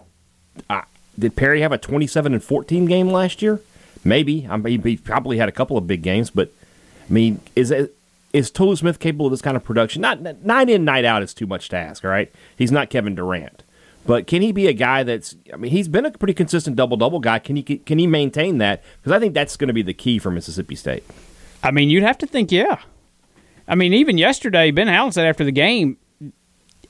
uh, 0.68 0.82
did 1.18 1.36
Perry 1.36 1.60
have 1.60 1.70
a 1.72 1.78
27 1.78 2.34
and 2.34 2.42
14 2.42 2.86
game 2.86 3.08
last 3.08 3.42
year? 3.42 3.60
Maybe. 4.04 4.46
I 4.50 4.56
mean, 4.56 4.82
he 4.82 4.96
probably 4.96 5.38
had 5.38 5.48
a 5.48 5.52
couple 5.52 5.76
of 5.76 5.86
big 5.86 6.02
games, 6.02 6.30
but 6.30 6.50
I 7.08 7.12
mean, 7.12 7.40
is 7.54 7.70
it, 7.70 7.95
is 8.36 8.50
Tolu 8.50 8.76
Smith 8.76 8.98
capable 8.98 9.26
of 9.26 9.30
this 9.30 9.40
kind 9.40 9.56
of 9.56 9.64
production? 9.64 10.02
Not 10.02 10.20
night 10.44 10.68
in, 10.68 10.84
night 10.84 11.06
out 11.06 11.22
is 11.22 11.32
too 11.32 11.46
much 11.46 11.70
to 11.70 11.76
ask. 11.76 12.04
All 12.04 12.10
right, 12.10 12.30
he's 12.56 12.70
not 12.70 12.90
Kevin 12.90 13.14
Durant, 13.14 13.64
but 14.04 14.26
can 14.26 14.42
he 14.42 14.52
be 14.52 14.66
a 14.66 14.74
guy 14.74 15.02
that's? 15.02 15.36
I 15.52 15.56
mean, 15.56 15.70
he's 15.70 15.88
been 15.88 16.04
a 16.04 16.10
pretty 16.10 16.34
consistent 16.34 16.76
double 16.76 16.98
double 16.98 17.18
guy. 17.18 17.38
Can 17.38 17.56
he 17.56 17.62
can 17.62 17.98
he 17.98 18.06
maintain 18.06 18.58
that? 18.58 18.82
Because 18.98 19.12
I 19.12 19.18
think 19.18 19.32
that's 19.32 19.56
going 19.56 19.68
to 19.68 19.74
be 19.74 19.80
the 19.82 19.94
key 19.94 20.18
for 20.18 20.30
Mississippi 20.30 20.74
State. 20.74 21.02
I 21.62 21.70
mean, 21.70 21.88
you'd 21.88 22.02
have 22.02 22.18
to 22.18 22.26
think, 22.26 22.52
yeah. 22.52 22.80
I 23.66 23.74
mean, 23.74 23.94
even 23.94 24.18
yesterday, 24.18 24.70
Ben 24.70 24.86
Howland 24.86 25.14
said 25.14 25.26
after 25.26 25.42
the 25.42 25.50
game, 25.50 25.96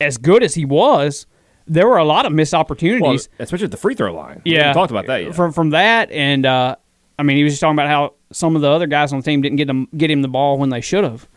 as 0.00 0.18
good 0.18 0.42
as 0.42 0.54
he 0.54 0.64
was, 0.64 1.26
there 1.68 1.86
were 1.86 1.96
a 1.96 2.04
lot 2.04 2.26
of 2.26 2.32
missed 2.32 2.54
opportunities, 2.54 3.28
well, 3.28 3.44
especially 3.44 3.66
at 3.66 3.70
the 3.70 3.76
free 3.76 3.94
throw 3.94 4.12
line. 4.12 4.42
Yeah, 4.44 4.70
we 4.70 4.74
talked 4.74 4.90
about 4.90 5.06
that 5.06 5.22
yet. 5.22 5.34
from 5.36 5.52
from 5.52 5.70
that, 5.70 6.10
and 6.10 6.44
uh, 6.44 6.74
I 7.18 7.22
mean, 7.22 7.36
he 7.36 7.44
was 7.44 7.52
just 7.52 7.60
talking 7.60 7.76
about 7.76 7.88
how 7.88 8.14
some 8.32 8.56
of 8.56 8.62
the 8.62 8.68
other 8.68 8.88
guys 8.88 9.12
on 9.12 9.20
the 9.20 9.24
team 9.24 9.40
didn't 9.42 9.56
get 9.56 9.68
them 9.68 9.88
get 9.96 10.10
him 10.10 10.22
the 10.22 10.28
ball 10.28 10.58
when 10.58 10.70
they 10.70 10.80
should 10.80 11.04
have. 11.04 11.28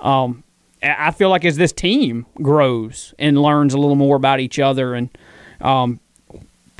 Um, 0.00 0.44
I 0.82 1.10
feel 1.10 1.28
like 1.28 1.44
as 1.44 1.56
this 1.56 1.72
team 1.72 2.26
grows 2.36 3.14
and 3.18 3.40
learns 3.40 3.74
a 3.74 3.78
little 3.78 3.96
more 3.96 4.16
about 4.16 4.40
each 4.40 4.58
other 4.58 4.94
and 4.94 5.08
um, 5.60 5.98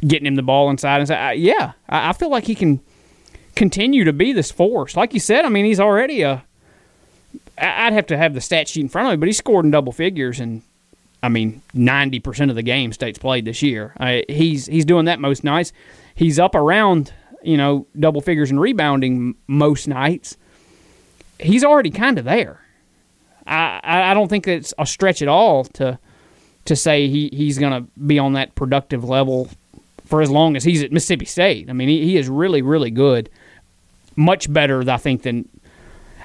getting 0.06 0.26
him 0.26 0.36
the 0.36 0.42
ball 0.42 0.70
inside 0.70 0.98
and 0.98 1.08
say, 1.08 1.34
yeah, 1.36 1.72
I 1.88 2.12
feel 2.12 2.30
like 2.30 2.44
he 2.44 2.54
can 2.54 2.80
continue 3.56 4.04
to 4.04 4.12
be 4.12 4.32
this 4.32 4.52
force. 4.52 4.96
Like 4.96 5.14
you 5.14 5.20
said, 5.20 5.44
I 5.44 5.48
mean, 5.48 5.64
he's 5.64 5.80
already 5.80 6.22
a. 6.22 6.44
I'd 7.58 7.92
have 7.92 8.06
to 8.06 8.16
have 8.16 8.34
the 8.34 8.40
stat 8.40 8.68
sheet 8.68 8.82
in 8.82 8.88
front 8.88 9.08
of 9.08 9.12
me, 9.12 9.16
but 9.16 9.26
he 9.26 9.32
scored 9.32 9.64
in 9.64 9.70
double 9.70 9.92
figures 9.92 10.40
and. 10.40 10.62
I 11.20 11.28
mean, 11.28 11.62
ninety 11.74 12.20
percent 12.20 12.48
of 12.48 12.54
the 12.54 12.62
games 12.62 12.94
State's 12.94 13.18
played 13.18 13.44
this 13.44 13.60
year. 13.60 13.92
I, 13.98 14.22
he's 14.28 14.66
he's 14.66 14.84
doing 14.84 15.06
that 15.06 15.18
most 15.18 15.42
nights. 15.42 15.72
He's 16.14 16.38
up 16.38 16.54
around 16.54 17.12
you 17.42 17.56
know 17.56 17.88
double 17.98 18.20
figures 18.20 18.52
and 18.52 18.60
rebounding 18.60 19.34
most 19.48 19.88
nights. 19.88 20.36
He's 21.40 21.64
already 21.64 21.90
kind 21.90 22.20
of 22.20 22.24
there. 22.24 22.60
I 23.48 24.10
I 24.10 24.14
don't 24.14 24.28
think 24.28 24.46
it's 24.46 24.74
a 24.78 24.86
stretch 24.86 25.22
at 25.22 25.28
all 25.28 25.64
to 25.64 25.98
to 26.64 26.76
say 26.76 27.08
he, 27.08 27.30
he's 27.32 27.58
going 27.58 27.72
to 27.72 27.90
be 28.00 28.18
on 28.18 28.34
that 28.34 28.54
productive 28.54 29.02
level 29.02 29.48
for 30.04 30.20
as 30.20 30.30
long 30.30 30.54
as 30.54 30.64
he's 30.64 30.82
at 30.82 30.92
Mississippi 30.92 31.24
State. 31.24 31.70
I 31.70 31.72
mean, 31.72 31.88
he, 31.88 32.04
he 32.04 32.16
is 32.16 32.28
really 32.28 32.62
really 32.62 32.90
good, 32.90 33.30
much 34.16 34.52
better 34.52 34.88
I 34.88 34.96
think 34.96 35.22
than 35.22 35.48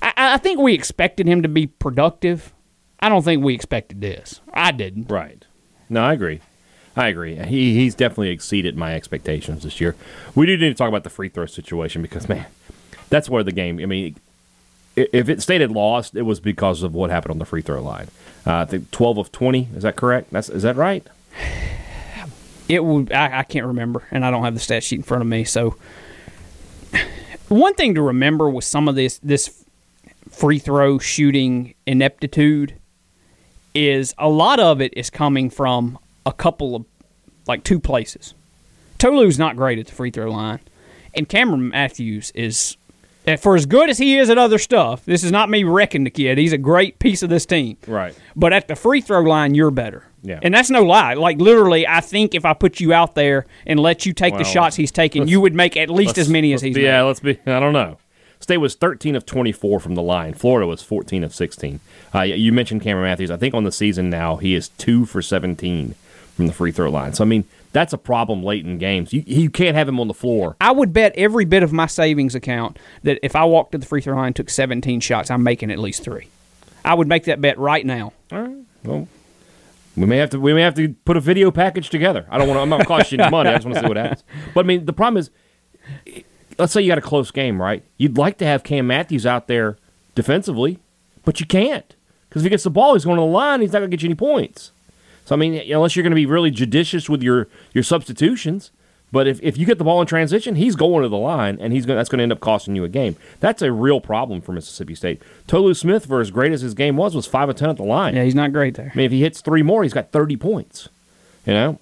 I, 0.01 0.13
I 0.17 0.37
think 0.37 0.59
we 0.59 0.73
expected 0.73 1.27
him 1.27 1.41
to 1.43 1.49
be 1.49 1.67
productive. 1.67 2.53
I 2.99 3.09
don't 3.09 3.23
think 3.23 3.43
we 3.43 3.53
expected 3.53 4.01
this. 4.01 4.41
I 4.53 4.71
didn't. 4.71 5.09
Right. 5.09 5.45
No, 5.89 6.03
I 6.03 6.13
agree. 6.13 6.41
I 6.95 7.07
agree. 7.07 7.35
He 7.35 7.73
he's 7.75 7.95
definitely 7.95 8.29
exceeded 8.29 8.77
my 8.77 8.93
expectations 8.93 9.63
this 9.63 9.81
year. 9.81 9.95
We 10.35 10.45
do 10.45 10.57
need 10.57 10.69
to 10.69 10.73
talk 10.75 10.89
about 10.89 11.03
the 11.03 11.09
free 11.09 11.29
throw 11.29 11.45
situation 11.47 12.01
because 12.01 12.29
man, 12.29 12.45
that's 13.09 13.29
where 13.29 13.43
the 13.43 13.51
game. 13.51 13.79
I 13.79 13.85
mean, 13.85 14.15
if 14.95 15.29
it 15.29 15.41
stayed 15.41 15.67
lost, 15.71 16.15
it 16.15 16.23
was 16.23 16.39
because 16.39 16.83
of 16.83 16.93
what 16.93 17.09
happened 17.09 17.31
on 17.31 17.39
the 17.39 17.45
free 17.45 17.61
throw 17.61 17.81
line. 17.81 18.07
Uh, 18.45 18.57
I 18.57 18.65
think 18.65 18.91
twelve 18.91 19.17
of 19.17 19.31
twenty. 19.31 19.69
Is 19.75 19.83
that 19.83 19.95
correct? 19.95 20.31
That's 20.31 20.49
is 20.49 20.63
that 20.63 20.75
right? 20.75 21.05
It 22.69 22.83
would. 22.83 23.11
I, 23.11 23.39
I 23.39 23.43
can't 23.43 23.65
remember, 23.65 24.03
and 24.11 24.25
I 24.25 24.31
don't 24.31 24.43
have 24.43 24.53
the 24.53 24.59
stat 24.59 24.83
sheet 24.83 24.97
in 24.97 25.03
front 25.03 25.21
of 25.21 25.27
me. 25.27 25.43
So, 25.43 25.75
one 27.49 27.73
thing 27.75 27.95
to 27.95 28.01
remember 28.01 28.49
with 28.49 28.65
some 28.65 28.87
of 28.87 28.95
this 28.95 29.19
this 29.19 29.63
free 30.29 30.59
throw 30.59 30.97
shooting 30.97 31.73
ineptitude 31.85 32.75
is 33.73 34.13
a 34.17 34.29
lot 34.29 34.59
of 34.59 34.81
it 34.81 34.93
is 34.95 35.09
coming 35.09 35.49
from 35.49 35.97
a 36.25 36.31
couple 36.31 36.75
of 36.75 36.85
like 37.47 37.63
two 37.63 37.79
places. 37.79 38.33
Tolu's 38.97 39.37
not 39.37 39.55
great 39.55 39.79
at 39.79 39.87
the 39.87 39.91
free 39.91 40.11
throw 40.11 40.31
line, 40.31 40.59
and 41.13 41.27
Cameron 41.27 41.69
Matthews 41.69 42.31
is 42.35 42.77
for 43.39 43.55
as 43.55 43.65
good 43.65 43.89
as 43.89 43.97
he 43.97 44.17
is 44.17 44.29
at 44.29 44.37
other 44.37 44.57
stuff. 44.57 45.05
This 45.05 45.23
is 45.23 45.31
not 45.31 45.49
me 45.49 45.63
wrecking 45.63 46.03
the 46.03 46.09
kid. 46.09 46.37
He's 46.37 46.53
a 46.53 46.57
great 46.57 46.99
piece 46.99 47.23
of 47.23 47.29
this 47.29 47.45
team. 47.45 47.77
Right. 47.87 48.17
But 48.35 48.53
at 48.53 48.67
the 48.67 48.75
free 48.75 49.01
throw 49.01 49.21
line, 49.21 49.55
you're 49.55 49.71
better. 49.71 50.03
Yeah. 50.21 50.39
And 50.41 50.53
that's 50.53 50.69
no 50.69 50.83
lie. 50.83 51.15
Like 51.15 51.37
literally, 51.37 51.87
I 51.87 51.99
think 51.99 52.33
if 52.33 52.45
I 52.45 52.53
put 52.53 52.79
you 52.79 52.93
out 52.93 53.15
there 53.15 53.45
and 53.65 53.79
let 53.79 54.05
you 54.05 54.13
take 54.13 54.33
well, 54.33 54.43
the 54.43 54.49
shots 54.49 54.75
he's 54.75 54.91
taking, 54.91 55.27
you 55.27 55.41
would 55.41 55.53
make 55.53 55.75
at 55.75 55.89
least 55.89 56.17
as 56.17 56.29
many 56.29 56.53
as 56.53 56.61
he's. 56.61 56.77
Yeah, 56.77 57.01
let's 57.03 57.19
be. 57.19 57.39
I 57.45 57.59
don't 57.59 57.73
know. 57.73 57.97
State 58.39 58.57
was 58.57 58.75
13 58.75 59.15
of 59.15 59.25
24 59.25 59.79
from 59.79 59.95
the 59.95 60.01
line. 60.01 60.33
Florida 60.33 60.67
was 60.67 60.81
14 60.81 61.23
of 61.23 61.33
16. 61.33 61.79
Uh, 62.13 62.21
you 62.21 62.51
mentioned 62.51 62.81
Cameron 62.81 63.05
Matthews. 63.05 63.31
I 63.31 63.37
think 63.37 63.53
on 63.53 63.63
the 63.63 63.71
season 63.71 64.09
now 64.09 64.35
he 64.35 64.53
is 64.53 64.67
two 64.69 65.05
for 65.05 65.21
17 65.21 65.95
from 66.35 66.47
the 66.47 66.53
free 66.53 66.71
throw 66.71 66.89
line. 66.89 67.13
So 67.13 67.23
I 67.23 67.27
mean 67.27 67.45
that's 67.73 67.91
a 67.91 67.97
problem 67.97 68.43
late 68.43 68.65
in 68.65 68.77
games. 68.77 69.11
You 69.11 69.23
you 69.25 69.49
can't 69.49 69.75
have 69.75 69.89
him 69.89 69.99
on 69.99 70.07
the 70.07 70.13
floor. 70.13 70.55
I 70.61 70.71
would 70.71 70.93
bet 70.93 71.13
every 71.17 71.43
bit 71.43 71.63
of 71.63 71.73
my 71.73 71.87
savings 71.87 72.35
account 72.35 72.79
that 73.01 73.19
if 73.21 73.35
I 73.35 73.43
walked 73.43 73.73
to 73.73 73.77
the 73.77 73.85
free 73.85 73.99
throw 73.99 74.15
line 74.15 74.27
and 74.27 74.35
took 74.35 74.49
17 74.49 74.99
shots, 75.01 75.29
I'm 75.29 75.43
making 75.43 75.71
at 75.71 75.79
least 75.79 76.03
three. 76.03 76.29
I 76.85 76.93
would 76.93 77.07
make 77.07 77.25
that 77.25 77.41
bet 77.41 77.57
right 77.57 77.85
now. 77.85 78.13
All 78.31 78.41
right. 78.41 78.57
Well, 78.83 79.07
we 79.97 80.05
may 80.05 80.17
have 80.17 80.29
to 80.31 80.39
we 80.39 80.53
may 80.53 80.61
have 80.61 80.75
to 80.75 80.89
put 81.05 81.17
a 81.17 81.19
video 81.19 81.51
package 81.51 81.89
together. 81.89 82.25
I 82.29 82.37
don't 82.37 82.47
want 82.47 82.57
to. 82.57 82.61
I'm 82.61 82.69
not 82.69 82.87
costing 82.87 83.19
you 83.19 83.25
any 83.25 83.31
money. 83.31 83.49
I 83.49 83.55
just 83.55 83.65
want 83.65 83.75
to 83.75 83.81
see 83.81 83.87
what 83.87 83.97
happens. 83.97 84.23
But 84.53 84.65
I 84.65 84.67
mean, 84.67 84.85
the 84.85 84.93
problem 84.93 85.19
is 85.19 85.29
let's 86.57 86.73
say 86.73 86.81
you 86.81 86.87
got 86.89 86.97
a 86.97 87.01
close 87.01 87.31
game, 87.31 87.61
right? 87.61 87.83
You'd 87.97 88.17
like 88.17 88.37
to 88.37 88.45
have 88.45 88.63
Cam 88.63 88.87
Matthews 88.87 89.25
out 89.25 89.47
there 89.47 89.77
defensively, 90.15 90.79
but 91.25 91.39
you 91.39 91.45
can't 91.45 91.95
because 92.29 92.43
if 92.43 92.45
he 92.45 92.49
gets 92.49 92.63
the 92.63 92.69
ball, 92.69 92.93
he's 92.93 93.05
going 93.05 93.17
to 93.17 93.21
the 93.21 93.27
line. 93.27 93.61
He's 93.61 93.71
not 93.71 93.79
going 93.79 93.91
to 93.91 93.97
get 93.97 94.03
you 94.03 94.09
any 94.09 94.15
points. 94.15 94.71
So 95.25 95.35
I 95.35 95.37
mean, 95.37 95.55
unless 95.71 95.95
you're 95.95 96.03
going 96.03 96.11
to 96.11 96.15
be 96.15 96.25
really 96.25 96.51
judicious 96.51 97.09
with 97.09 97.23
your 97.23 97.47
your 97.73 97.83
substitutions, 97.83 98.71
but 99.13 99.27
if, 99.27 99.39
if 99.43 99.57
you 99.59 99.67
get 99.67 99.77
the 99.77 99.83
ball 99.83 100.01
in 100.01 100.07
transition, 100.07 100.55
he's 100.55 100.75
going 100.75 101.03
to 101.03 101.07
the 101.07 101.17
line, 101.17 101.59
and 101.61 101.71
he's 101.71 101.85
going, 101.85 101.97
that's 101.97 102.09
going 102.09 102.17
to 102.17 102.23
end 102.23 102.31
up 102.31 102.39
costing 102.39 102.75
you 102.75 102.83
a 102.83 102.89
game. 102.89 103.15
That's 103.39 103.61
a 103.61 103.71
real 103.71 104.01
problem 104.01 104.41
for 104.41 104.53
Mississippi 104.53 104.95
State. 104.95 105.21
Tolu 105.45 105.75
Smith, 105.75 106.07
for 106.07 106.19
as 106.19 106.31
great 106.31 106.51
as 106.51 106.61
his 106.61 106.73
game 106.73 106.97
was, 106.97 107.15
was 107.15 107.27
five 107.27 107.47
of 107.47 107.55
ten 107.55 107.69
at 107.69 107.77
the 107.77 107.83
line. 107.83 108.15
Yeah, 108.15 108.23
he's 108.23 108.33
not 108.33 108.51
great 108.51 108.73
there. 108.73 108.91
I 108.91 108.97
mean, 108.97 109.05
if 109.05 109.11
he 109.11 109.21
hits 109.21 109.39
three 109.41 109.61
more, 109.61 109.83
he's 109.83 109.93
got 109.93 110.11
thirty 110.11 110.35
points. 110.35 110.89
You 111.45 111.53
know, 111.53 111.79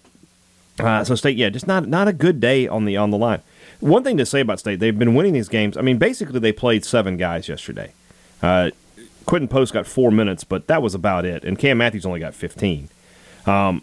uh, 0.79 1.03
so 1.03 1.15
State, 1.15 1.37
yeah, 1.37 1.49
just 1.49 1.67
not 1.67 1.87
not 1.87 2.07
a 2.07 2.13
good 2.13 2.39
day 2.39 2.67
on 2.67 2.83
the 2.83 2.97
on 2.97 3.11
the 3.11 3.17
line. 3.17 3.41
One 3.79 4.03
thing 4.03 4.17
to 4.17 4.25
say 4.25 4.41
about 4.41 4.59
State, 4.59 4.79
they've 4.79 4.97
been 4.97 5.15
winning 5.15 5.33
these 5.33 5.49
games. 5.49 5.77
I 5.77 5.81
mean, 5.81 5.97
basically, 5.97 6.39
they 6.39 6.51
played 6.51 6.83
seven 6.83 7.15
guys 7.15 7.47
yesterday. 7.47 7.93
Uh, 8.43 8.71
Quinten 9.25 9.49
Post 9.49 9.73
got 9.73 9.87
four 9.87 10.11
minutes, 10.11 10.43
but 10.43 10.67
that 10.67 10.81
was 10.81 10.93
about 10.93 11.25
it. 11.25 11.45
And 11.45 11.57
Cam 11.57 11.77
Matthews 11.77 12.05
only 12.05 12.19
got 12.19 12.33
15. 12.33 12.89
Um, 13.45 13.81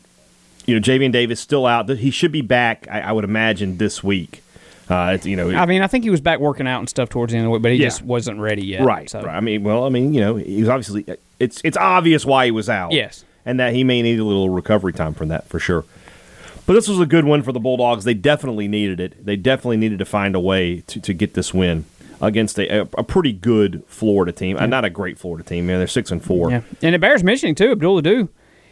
you 0.67 0.75
know, 0.75 0.81
Javian 0.81 1.13
Davis 1.13 1.41
still 1.41 1.67
out. 1.67 1.89
He 1.89 2.11
should 2.11 2.33
be 2.33 2.43
back, 2.43 2.87
I, 2.91 3.01
I 3.01 3.13
would 3.13 3.25
imagine, 3.25 3.79
this 3.79 4.05
week. 4.05 4.43
Uh, 4.89 5.19
you 5.23 5.37
know, 5.37 5.51
I 5.51 5.67
mean, 5.67 5.83
I 5.83 5.87
think 5.87 6.05
he 6.05 6.11
was 6.11 6.21
back 6.21 6.41
working 6.41 6.67
out 6.67 6.79
and 6.79 6.89
stuff 6.89 7.09
towards 7.11 7.33
the 7.33 7.39
end 7.39 7.47
of 7.47 7.49
the 7.49 7.53
week, 7.53 7.63
but 7.63 7.73
he 7.73 7.79
Yeah. 7.79 7.87
just 7.89 8.03
wasn't 8.03 8.41
ready 8.41 8.65
yet. 8.65 8.83
right, 8.83 9.09
So. 9.09 9.21
right. 9.23 9.37
I 9.37 9.41
mean, 9.41 9.63
well, 9.63 9.85
I 9.85 9.91
mean, 9.91 10.15
you 10.15 10.21
know, 10.21 10.37
he 10.37 10.61
was 10.61 10.69
obviously 10.69 11.05
it's 11.39 11.61
it's 11.63 11.77
obvious 11.77 12.25
why 12.25 12.47
he 12.47 12.51
was 12.51 12.69
out. 12.71 12.93
Yes. 12.93 13.25
and 13.45 13.59
that 13.61 13.73
he 13.73 13.83
may 13.85 14.03
need 14.03 14.19
a 14.19 14.25
little 14.25 14.51
recovery 14.51 14.93
time 14.93 15.15
from 15.15 15.29
that 15.29 15.49
for 15.49 15.59
sure. 15.59 15.85
But 16.67 16.75
this 16.75 16.87
was 16.87 17.01
a 17.01 17.07
good 17.07 17.25
win 17.25 17.43
for 17.43 17.53
the 17.53 17.61
Bulldogs. 17.61 18.05
They 18.05 18.13
definitely 18.13 18.69
needed 18.69 19.01
it. 19.01 19.25
They 19.25 19.37
definitely 19.37 19.79
needed 19.79 19.99
to 20.01 20.05
find 20.05 20.35
a 20.35 20.41
way 20.41 20.83
to, 20.89 21.01
to 21.01 21.15
get 21.15 21.33
this 21.33 21.55
win 21.55 21.87
against 22.21 22.59
a, 22.59 22.81
a, 22.81 23.05
pretty 23.05 23.33
good 23.33 23.85
Florida 23.87 24.33
team. 24.33 24.59
Uh, 24.59 24.67
not 24.67 24.85
a 24.85 24.91
great 24.91 25.19
Florida 25.19 25.43
team. 25.45 25.67
Man, 25.67 25.79
they're 25.79 25.87
six 25.87 26.11
and 26.11 26.23
four. 26.23 26.51
Yeah, 26.51 26.61
and 26.83 26.95
it 26.95 27.01
bears 27.01 27.25
mentioning 27.25 27.55
too, 27.55 27.71
Abdul 27.73 27.99
Ado. 27.99 28.29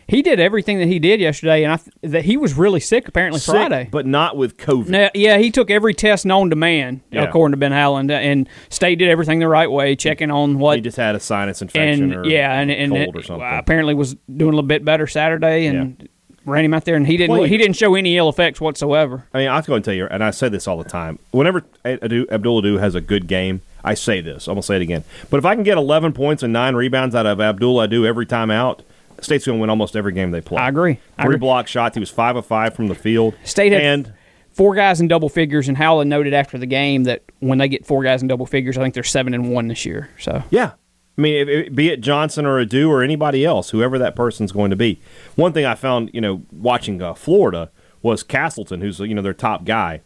He 0.09 0.23
did 0.23 0.39
everything 0.39 0.79
that 0.79 0.87
he 0.87 0.99
did 1.01 1.21
yesterday, 1.21 1.65
and 1.65 1.73
I 1.73 1.77
th- 1.79 1.91
that 2.13 2.25
he 2.25 2.37
was 2.37 2.55
really 2.55 2.79
sick 2.79 3.09
apparently 3.09 3.41
Sick, 3.41 3.53
Friday. 3.55 3.89
but 3.91 4.07
not 4.07 4.37
with 4.37 4.57
COVID. 4.57 4.89
Now, 4.89 5.11
yeah, 5.15 5.39
he 5.39 5.51
took 5.51 5.69
every 5.71 5.95
test 5.95 6.25
known 6.25 6.51
to 6.51 6.57
man, 6.57 7.01
Yeah. 7.11 7.25
according 7.25 7.53
to 7.53 7.57
Ben 7.57 7.73
Howland, 7.73 8.11
and 8.13 8.49
State 8.69 9.01
did 9.01 9.09
everything 9.09 9.41
the 9.41 9.49
right 9.49 9.71
way, 9.71 9.97
checking 9.97 10.31
on 10.31 10.59
what 10.61 10.77
he 10.77 10.81
just 10.83 10.97
had 10.97 11.17
a 11.17 11.21
sinus 11.21 11.61
infection 11.61 12.13
and 12.13 12.15
or 12.15 12.25
yeah, 12.29 12.53
and 12.61 12.71
and 12.71 12.93
cold 12.93 13.17
or 13.17 13.23
something. 13.23 13.47
apparently 13.47 13.95
was 13.95 14.15
doing 14.15 14.53
a 14.53 14.57
little 14.57 14.63
bit 14.63 14.85
better 14.85 15.07
Saturday, 15.09 15.67
and 15.67 16.09
ran 16.45 16.65
him 16.65 16.73
out 16.75 16.85
there, 16.85 16.95
and 16.95 17.09
he 17.09 17.17
didn't 17.17 17.33
Well, 17.37 17.43
he 17.43 17.57
didn't 17.57 17.75
show 17.75 17.97
any 17.97 18.17
ill 18.17 18.29
effects 18.29 18.61
whatsoever. 18.61 19.27
I 19.35 19.39
mean, 19.39 19.49
I 19.49 19.61
going 19.63 19.83
to 19.83 19.85
tell 19.91 19.95
you, 19.97 20.07
and 20.09 20.23
I 20.23 20.31
say 20.31 20.49
this 20.49 20.69
all 20.69 20.79
the 20.81 20.89
time. 20.89 21.19
Whenever 21.33 21.65
Abdul 21.85 22.59
Ado 22.61 22.79
has 22.79 22.95
a 22.95 23.01
good 23.01 23.27
game, 23.27 23.63
I 23.83 23.95
say 23.95 24.21
this. 24.21 24.47
I'm 24.47 24.55
going 24.55 24.63
to 24.63 24.67
say 24.67 24.77
it 24.77 24.83
again. 24.83 25.03
But 25.31 25.39
if 25.39 25.45
I 25.45 25.57
can 25.57 25.65
get 25.65 25.77
11 25.77 26.13
points 26.13 26.45
and 26.45 26.53
nine 26.53 26.77
rebounds 26.77 27.17
out 27.17 27.27
of 27.27 27.41
Abdul 27.41 27.81
Ado 27.81 28.07
every 28.07 28.27
time 28.27 28.53
out, 28.53 28.83
State's 29.21 29.47
going 29.47 29.59
to 29.59 29.61
win 29.61 29.71
almost 29.71 29.97
every 29.97 30.13
game 30.13 30.31
they 30.31 30.41
play. 30.41 30.59
I 30.61 30.69
agree. 30.69 30.99
I 31.19 31.25
Three 31.25 31.35
agree. 31.35 31.39
block 31.39 31.67
shots. 31.69 31.95
He 31.97 32.01
was 32.01 32.11
five 32.11 32.37
of 32.37 32.47
five 32.47 32.75
from 32.75 32.89
the 32.89 32.95
field. 32.95 33.35
State 33.45 33.73
had 33.73 33.83
and 33.83 34.13
four 34.53 34.75
guys 34.75 35.01
in 35.01 35.09
double 35.09 35.29
figures, 35.29 35.69
and 35.69 35.77
Howland 35.77 36.09
noted 36.11 36.35
after 36.35 36.59
the 36.59 36.67
game 36.67 37.05
that 37.05 37.23
when 37.41 37.59
they 37.59 37.69
get 37.69 37.87
four 37.87 38.03
guys 38.03 38.23
in 38.23 38.29
double 38.29 38.47
figures, 38.47 38.77
I 38.79 38.83
think 38.83 38.95
they're 38.95 39.03
seven 39.03 39.35
and 39.35 39.51
one 39.53 39.69
this 39.69 39.85
year. 39.87 40.11
So 40.19 40.43
Yeah. 40.51 40.73
I 41.19 41.23
mean, 41.23 41.75
be 41.75 41.89
it 41.89 42.03
Johnson 42.03 42.45
or 42.45 42.59
Ado 42.59 42.91
or 42.91 43.03
anybody 43.03 43.43
else, 43.43 43.71
whoever 43.71 43.99
that 43.99 44.15
person's 44.15 44.53
going 44.53 44.69
to 44.69 44.77
be. 44.77 45.01
One 45.35 45.55
thing 45.55 45.65
I 45.65 45.75
found, 45.75 46.11
you 46.13 46.21
know, 46.21 46.43
watching 46.53 47.01
uh, 47.01 47.15
Florida 47.15 47.71
was 48.03 48.23
Castleton, 48.23 48.83
who's 48.83 49.01
you 49.01 49.15
know 49.15 49.23
their 49.23 49.33
top 49.33 49.65
guy. 49.65 50.03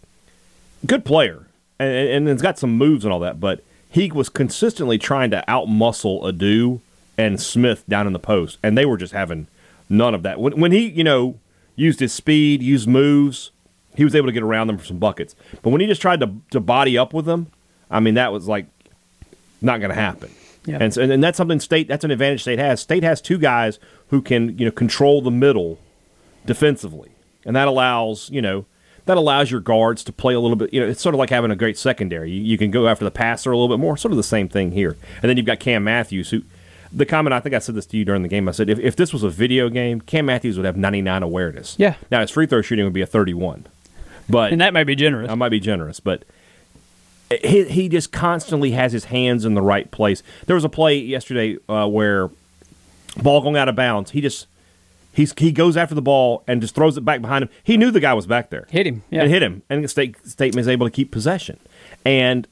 Good 0.87 1.05
player, 1.05 1.47
and, 1.81 1.91
and 2.09 2.29
has 2.29 2.41
got 2.41 2.61
some 2.61 2.79
moves 2.79 3.05
and 3.05 3.13
all 3.13 3.19
that, 3.21 3.41
but 3.41 3.65
he 3.91 4.13
was 4.13 4.29
consistently 4.29 4.99
trying 4.99 5.33
to 5.33 5.43
outmuscle 5.49 6.25
Ado 6.27 6.81
and 7.21 7.41
Smith 7.41 7.85
down 7.89 8.07
in 8.07 8.13
the 8.13 8.19
post, 8.19 8.59
and 8.63 8.77
they 8.77 8.87
were 8.87 8.97
just 8.97 9.13
having 9.13 9.47
none 9.89 10.15
of 10.15 10.23
that. 10.23 10.41
When, 10.41 10.59
when 10.59 10.73
he, 10.73 10.89
you 10.89 11.05
know, 11.05 11.39
used 11.77 12.01
his 12.01 12.13
speed, 12.13 12.63
used 12.63 12.89
moves, 12.89 13.51
he 13.97 14.05
was 14.05 14.15
able 14.15 14.27
to 14.27 14.33
get 14.33 14.43
around 14.43 14.69
them 14.69 14.79
for 14.79 14.85
some 14.85 14.99
buckets. 14.99 15.35
But 15.63 15.71
when 15.71 15.81
he 15.81 15.87
just 15.87 16.01
tried 16.01 16.21
to 16.21 16.33
to 16.51 16.61
body 16.61 16.97
up 16.97 17.13
with 17.13 17.27
them, 17.27 17.49
I 17.91 18.01
mean, 18.01 18.15
that 18.15 18.33
was 18.33 18.49
like 18.49 18.67
not 19.61 19.79
going 19.81 19.91
to 19.91 19.95
happen. 19.95 20.31
Yeah. 20.65 20.79
And, 20.81 20.95
so, 20.95 21.03
and 21.03 21.23
that's 21.23 21.37
something 21.37 21.61
state 21.61 21.89
that's 21.89 22.05
an 22.05 22.11
advantage 22.11 22.43
state 22.43 22.59
has. 22.59 22.81
State 22.81 23.03
has 23.03 23.21
two 23.21 23.39
guys 23.39 23.79
who 24.09 24.23
can 24.23 24.57
you 24.59 24.65
know 24.65 24.71
control 24.71 25.21
the 25.21 25.31
middle 25.31 25.79
defensively, 26.47 27.11
and 27.45 27.55
that 27.55 27.69
allows 27.69 28.31
you 28.31 28.41
know 28.41 28.65
that 29.07 29.17
allows 29.17 29.51
your 29.51 29.61
guards 29.61 30.05
to 30.05 30.13
play 30.13 30.35
a 30.35 30.41
little 30.41 30.57
bit. 30.57 30.73
You 30.73 30.81
know, 30.81 30.87
it's 30.87 31.03
sort 31.03 31.15
of 31.15 31.19
like 31.19 31.31
having 31.31 31.51
a 31.51 31.57
great 31.57 31.77
secondary. 31.77 32.31
You, 32.31 32.43
you 32.43 32.59
can 32.59 32.71
go 32.71 32.87
after 32.87 33.05
the 33.05 33.11
passer 33.11 33.51
a 33.51 33.57
little 33.57 33.75
bit 33.75 33.81
more. 33.81 33.97
Sort 33.97 34.13
of 34.13 34.17
the 34.17 34.23
same 34.23 34.49
thing 34.49 34.73
here. 34.73 34.97
And 35.23 35.29
then 35.29 35.37
you've 35.37 35.47
got 35.47 35.61
Cam 35.61 35.85
Matthews 35.85 36.31
who. 36.31 36.43
The 36.93 37.07
comment 37.07 37.33
I 37.33 37.41
think 37.41 37.55
I 37.55 37.61
said 37.61 37.77
this 37.77 37.87
to 37.87 37.97
you 37.97 38.05
during 38.05 38.23
the 38.23 38.29
game. 38.29 38.49
I 38.49 38.53
said 38.53 38.69
if, 38.69 38.79
if 38.79 38.97
this 38.97 39.13
was 39.13 39.23
a 39.23 39.31
video 39.31 39.69
game, 39.69 40.01
Cam 40.01 40.27
Matthews 40.27 40.57
would 40.57 40.67
have 40.67 40.77
99 40.77 41.23
awareness. 41.23 41.77
Yeah. 41.79 41.95
Now 42.11 42.21
his 42.21 42.31
free 42.31 42.47
throw 42.47 42.63
shooting 42.63 42.85
would 42.85 42.95
be 42.95 43.03
a 43.03 43.07
31, 43.07 43.67
but 44.29 44.53
And 44.53 44.61
that 44.61 44.75
might 44.75 44.85
be 44.85 44.97
generous. 44.97 45.31
I 45.31 45.35
might 45.35 45.51
be 45.51 45.61
generous, 45.61 46.01
but 46.01 46.25
he, 47.43 47.65
he 47.65 47.89
just 47.89 48.11
constantly 48.13 48.73
has 48.73 48.93
his 48.93 49.05
hands 49.05 49.45
in 49.45 49.55
the 49.55 49.63
right 49.63 49.91
place. 49.91 50.23
There 50.47 50.55
was 50.57 50.65
a 50.65 50.69
play 50.69 50.99
yesterday 50.99 51.59
uh, 51.69 51.87
where 51.87 52.29
ball 53.23 53.41
going 53.41 53.57
out 53.57 53.69
of 53.69 53.77
bounds. 53.77 54.11
He 54.11 54.21
just 54.21 54.47
he's 55.13 55.33
he 55.37 55.53
goes 55.53 55.77
after 55.77 55.95
the 55.95 56.03
ball 56.03 56.43
and 56.49 56.61
just 56.61 56.75
throws 56.75 56.97
it 56.97 57.05
back 57.05 57.21
behind 57.21 57.45
him. 57.45 57.51
He 57.63 57.77
knew 57.77 57.91
the 57.91 58.01
guy 58.01 58.15
was 58.15 58.27
back 58.27 58.51
there. 58.51 58.67
Hit 58.71 58.87
him, 58.87 59.03
yeah. 59.11 59.23
And 59.23 59.31
hit 59.31 59.43
him. 59.43 59.63
And 59.71 59.85
the 59.85 59.89
state 59.89 60.17
statement 60.27 60.63
is 60.63 60.69
able 60.69 60.87
to 60.87 60.91
keep 60.91 61.13
possession. 61.13 61.59
And 62.05 62.49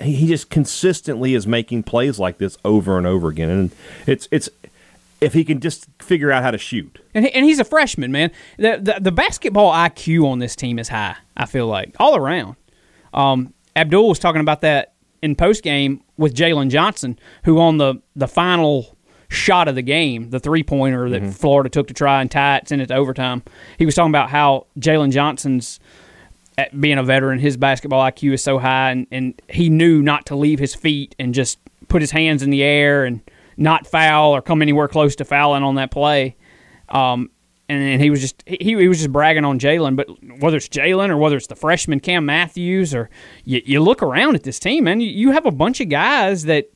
he, 0.00 0.26
just 0.26 0.50
consistently 0.50 1.34
is 1.34 1.46
making 1.46 1.82
plays 1.82 2.18
like 2.18 2.38
this 2.38 2.56
over 2.64 2.98
and 2.98 3.06
over 3.06 3.28
again. 3.28 3.50
And 3.50 3.70
it's 4.06 4.28
it's 4.30 4.48
if 5.20 5.32
he 5.32 5.44
can 5.44 5.60
just 5.60 5.86
figure 6.00 6.30
out 6.30 6.42
how 6.42 6.50
to 6.50 6.58
shoot. 6.58 6.98
And, 7.14 7.26
he, 7.26 7.32
and 7.32 7.44
he's 7.44 7.58
a 7.58 7.64
freshman, 7.64 8.12
man. 8.12 8.30
The, 8.56 8.78
the 8.80 9.00
the 9.00 9.12
basketball 9.12 9.72
IQ 9.72 10.26
on 10.26 10.38
this 10.38 10.56
team 10.56 10.78
is 10.78 10.88
high. 10.88 11.16
I 11.36 11.46
feel 11.46 11.66
like 11.66 11.94
all 11.98 12.16
around. 12.16 12.56
Um, 13.12 13.54
Abdul 13.76 14.08
was 14.08 14.18
talking 14.18 14.40
about 14.40 14.60
that 14.62 14.94
in 15.22 15.36
post 15.36 15.62
game 15.62 16.02
with 16.16 16.34
Jalen 16.34 16.70
Johnson, 16.70 17.18
who 17.44 17.58
on 17.60 17.78
the 17.78 18.00
the 18.16 18.28
final 18.28 18.96
shot 19.28 19.68
of 19.68 19.76
the 19.76 19.82
game, 19.82 20.30
the 20.30 20.40
three 20.40 20.62
pointer 20.62 21.08
that 21.08 21.32
Florida 21.32 21.70
took 21.70 21.86
to 21.86 21.94
try 21.94 22.20
and 22.20 22.30
tie 22.30 22.56
it, 22.56 22.68
send 22.68 22.82
it 22.82 22.86
to 22.86 22.94
overtime. 22.94 23.42
He 23.78 23.86
was 23.86 23.94
talking 23.94 24.10
about 24.10 24.28
how 24.30 24.66
Jalen 24.78 25.12
Johnson's 25.12 25.78
being 26.78 26.98
a 26.98 27.02
veteran, 27.02 27.38
his 27.38 27.56
basketball 27.56 28.02
IQ 28.02 28.34
is 28.34 28.42
so 28.42 28.58
high, 28.58 28.90
and, 28.90 29.06
and 29.10 29.42
he 29.48 29.68
knew 29.68 30.02
not 30.02 30.26
to 30.26 30.36
leave 30.36 30.58
his 30.58 30.74
feet 30.74 31.14
and 31.18 31.34
just 31.34 31.58
put 31.88 32.02
his 32.02 32.10
hands 32.10 32.42
in 32.42 32.50
the 32.50 32.62
air 32.62 33.04
and 33.04 33.20
not 33.56 33.86
foul 33.86 34.34
or 34.34 34.42
come 34.42 34.62
anywhere 34.62 34.88
close 34.88 35.16
to 35.16 35.24
fouling 35.24 35.62
on 35.62 35.74
that 35.76 35.90
play. 35.90 36.36
Um, 36.88 37.30
and, 37.68 37.82
and 37.82 38.02
he 38.02 38.10
was 38.10 38.20
just 38.20 38.42
he, 38.46 38.58
he 38.60 38.88
was 38.88 38.98
just 38.98 39.12
bragging 39.12 39.44
on 39.44 39.58
Jalen, 39.58 39.94
but 39.96 40.08
whether 40.40 40.56
it's 40.56 40.68
Jalen 40.68 41.10
or 41.10 41.16
whether 41.16 41.36
it's 41.36 41.46
the 41.46 41.54
freshman 41.54 42.00
Cam 42.00 42.26
Matthews 42.26 42.94
or 42.94 43.10
you, 43.44 43.62
you 43.64 43.80
look 43.80 44.02
around 44.02 44.34
at 44.34 44.42
this 44.42 44.58
team, 44.58 44.88
and 44.88 45.02
you, 45.02 45.08
you 45.08 45.30
have 45.30 45.46
a 45.46 45.52
bunch 45.52 45.80
of 45.80 45.88
guys 45.88 46.44
that 46.44 46.70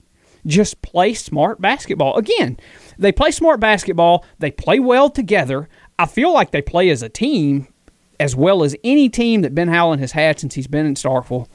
just 0.46 0.82
play 0.82 1.14
smart 1.14 1.60
basketball. 1.60 2.16
Again, 2.16 2.58
they 2.98 3.12
play 3.12 3.30
smart 3.30 3.60
basketball. 3.60 4.24
They 4.38 4.50
play 4.50 4.78
well 4.78 5.10
together. 5.10 5.68
I 5.98 6.06
feel 6.06 6.32
like 6.32 6.50
they 6.50 6.62
play 6.62 6.90
as 6.90 7.02
a 7.02 7.08
team 7.08 7.68
as 8.20 8.34
well 8.36 8.62
as 8.64 8.74
any 8.84 9.08
team 9.08 9.42
that 9.42 9.54
Ben 9.54 9.68
Howland 9.68 10.00
has 10.00 10.12
had 10.12 10.38
since 10.40 10.54
he's 10.54 10.66
been 10.66 10.86
in 10.86 10.94
Starkville. 10.94 11.48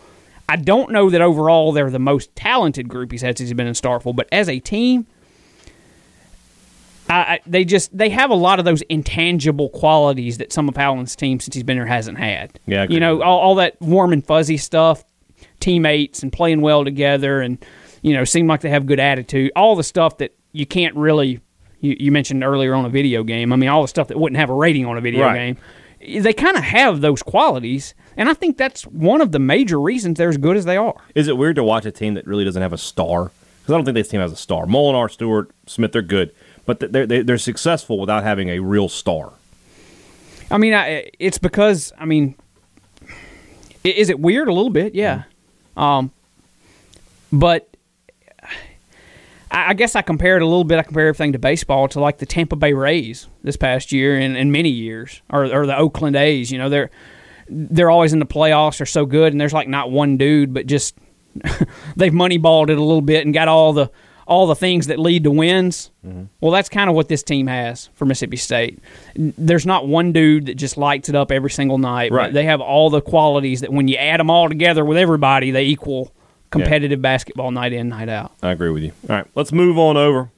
I 0.48 0.56
don't 0.56 0.92
know 0.92 1.10
that 1.10 1.22
overall 1.22 1.72
they're 1.72 1.90
the 1.92 2.00
most 2.00 2.36
talented 2.36 2.88
group 2.90 3.12
he's 3.12 3.22
had 3.22 3.38
since 3.38 3.50
he's 3.50 3.56
been 3.56 3.68
in 3.68 3.74
Starkville, 3.74 4.16
but 4.16 4.28
as 4.32 4.50
a 4.50 4.60
team, 4.60 5.06
I, 7.10 7.14
I, 7.14 7.40
they 7.46 7.66
just 7.66 7.96
they 7.98 8.10
have 8.10 8.30
a 8.30 8.36
lot 8.36 8.60
of 8.60 8.66
those 8.66 8.82
intangible 8.84 9.70
qualities 9.70 10.38
that 10.38 10.54
some 10.54 10.70
of 10.70 10.76
Howland's 10.76 11.16
team 11.16 11.40
since 11.40 11.56
he's 11.56 11.64
been 11.64 11.78
here 11.78 11.86
hasn't 11.86 12.18
had. 12.20 12.60
Yeah, 12.68 12.86
you 12.90 13.00
know 13.00 13.22
all, 13.22 13.40
all 13.40 13.56
that 13.56 13.80
warm 13.82 14.14
and 14.14 14.26
fuzzy 14.26 14.58
stuff, 14.58 15.04
teammates 15.60 16.22
and 16.22 16.32
playing 16.32 16.62
well 16.62 16.84
together, 16.84 17.42
and 17.42 17.64
you 18.04 18.14
know 18.14 18.24
seem 18.26 18.48
like 18.48 18.62
they 18.62 18.70
have 18.70 18.86
good 18.86 19.00
attitude. 19.00 19.52
All 19.56 19.76
the 19.76 19.84
stuff 19.84 20.18
that 20.20 20.36
you 20.52 20.66
can't 20.66 20.96
really. 20.96 21.42
You, 21.82 21.96
you 21.98 22.12
mentioned 22.12 22.44
earlier 22.44 22.74
on 22.74 22.84
a 22.84 22.90
video 22.90 23.24
game. 23.24 23.54
I 23.54 23.56
mean, 23.56 23.70
all 23.70 23.82
the 23.84 23.88
stuff 23.88 24.10
that 24.10 24.20
wouldn't 24.20 24.38
have 24.38 24.50
a 24.50 24.54
rating 24.54 24.86
on 24.86 24.98
a 24.98 25.02
video 25.02 25.24
Right. 25.24 25.36
game. 25.38 25.58
They 26.00 26.34
kind 26.34 26.56
of 26.56 26.64
have 26.64 27.02
those 27.02 27.22
qualities, 27.22 27.94
and 28.16 28.30
I 28.30 28.34
think 28.34 28.58
that's 28.58 28.84
one 28.84 29.20
of 29.22 29.32
the 29.32 29.40
major 29.40 29.80
reasons 29.80 30.18
they're 30.18 30.30
as 30.30 30.38
good 30.38 30.56
as 30.56 30.66
they 30.66 30.78
are. 30.78 30.96
Is 31.14 31.28
it 31.28 31.38
weird 31.38 31.58
to 31.58 31.64
watch 31.64 31.86
a 31.86 31.92
team 31.92 32.14
that 32.14 32.26
really 32.26 32.46
doesn't 32.46 32.62
have 32.62 32.72
a 32.74 32.78
star? 32.78 33.32
Because 33.62 33.74
I 33.74 33.78
don't 33.78 33.86
think 33.86 33.96
this 33.96 34.08
team 34.08 34.22
has 34.22 34.32
a 34.32 34.38
star. 34.38 34.66
Molinar, 34.66 35.12
Stewart, 35.12 35.52
Smith, 35.68 35.92
they're 35.92 36.02
good, 36.02 36.34
but 36.66 36.80
they're 36.80 37.06
they're, 37.06 37.24
they're 37.24 37.38
successful 37.38 38.00
without 38.00 38.24
having 38.24 38.50
a 38.50 38.60
real 38.60 38.88
star. 38.88 39.34
I 40.50 40.58
mean, 40.58 40.74
I, 40.74 41.12
it's 41.20 41.38
because 41.38 41.92
I 41.98 42.06
mean, 42.06 42.36
is 43.84 44.10
it 44.10 44.20
weird 44.20 44.48
a 44.48 44.54
little 44.54 44.72
bit? 44.72 44.96
Yeah, 44.96 45.24
um, 45.76 46.12
but 47.32 47.69
I, 49.52 49.70
I 49.70 49.74
guess 49.74 49.96
I 49.96 50.02
compare 50.02 50.36
it 50.36 50.42
a 50.42 50.46
little 50.46 50.64
bit. 50.64 50.80
I 50.80 50.84
compare 50.84 51.08
everything 51.08 51.34
to 51.34 51.40
baseball 51.40 51.88
to 51.90 52.00
like 52.00 52.18
the 52.18 52.26
Tampa 52.26 52.56
Bay 52.56 52.74
Rays 52.74 53.28
this 53.44 53.58
past 53.58 53.92
year 53.92 54.18
and, 54.18 54.38
and 54.38 54.52
many 54.52 54.70
years, 54.70 55.22
or, 55.30 55.46
or 55.46 55.66
the 55.66 55.78
Oakland 55.78 56.16
A's. 56.16 56.52
You 56.52 56.58
know, 56.58 56.70
they're 56.70 56.90
they're 57.48 57.90
always 57.90 58.14
in 58.14 58.20
the 58.20 58.26
playoffs. 58.26 58.78
They're 58.78 58.86
so 58.86 59.06
good, 59.06 59.34
and 59.34 59.42
there's 59.42 59.54
like 59.54 59.68
not 59.68 59.92
one 59.92 60.18
dude, 60.18 60.54
but 60.54 60.68
just 60.68 60.96
they've 61.96 62.14
moneyballed 62.14 62.70
it 62.70 62.78
a 62.78 62.84
little 62.84 63.02
bit 63.02 63.26
and 63.26 63.34
got 63.34 63.48
all 63.48 63.74
the 63.74 63.92
all 64.30 64.46
the 64.46 64.56
things 64.56 64.88
that 64.88 65.00
lead 65.00 65.24
to 65.24 65.32
wins. 65.32 65.90
Mm-hmm. 66.06 66.26
Well, 66.40 66.52
that's 66.52 66.70
kind 66.70 66.88
of 66.88 66.96
what 66.96 67.10
this 67.10 67.24
team 67.24 67.48
has 67.48 67.90
for 67.96 68.06
Mississippi 68.06 68.38
State. 68.38 68.80
There's 69.16 69.66
not 69.66 69.88
one 69.88 70.14
dude 70.14 70.46
that 70.46 70.54
just 70.54 70.78
lights 70.78 71.10
it 71.10 71.16
up 71.16 71.32
every 71.32 71.50
single 71.50 71.80
night. 71.80 72.12
Right. 72.12 72.32
They 72.32 72.46
have 72.46 72.62
all 72.62 72.92
the 72.92 73.02
qualities 73.02 73.62
that 73.62 73.74
when 73.74 73.88
you 73.88 73.96
add 73.96 74.20
them 74.20 74.30
all 74.30 74.48
together 74.48 74.86
with 74.86 74.98
everybody, 75.00 75.50
they 75.50 75.66
equal 75.66 76.14
competitive 76.50 77.02
basketball 77.02 77.52
night 77.52 77.74
in, 77.74 77.90
night 77.90 78.10
out. 78.10 78.32
I 78.42 78.52
agree 78.52 78.70
with 78.70 78.84
you. 78.84 78.92
All 79.10 79.16
right, 79.16 79.28
let's 79.36 79.52
move 79.52 79.78
on 79.78 79.98
over 79.98 80.32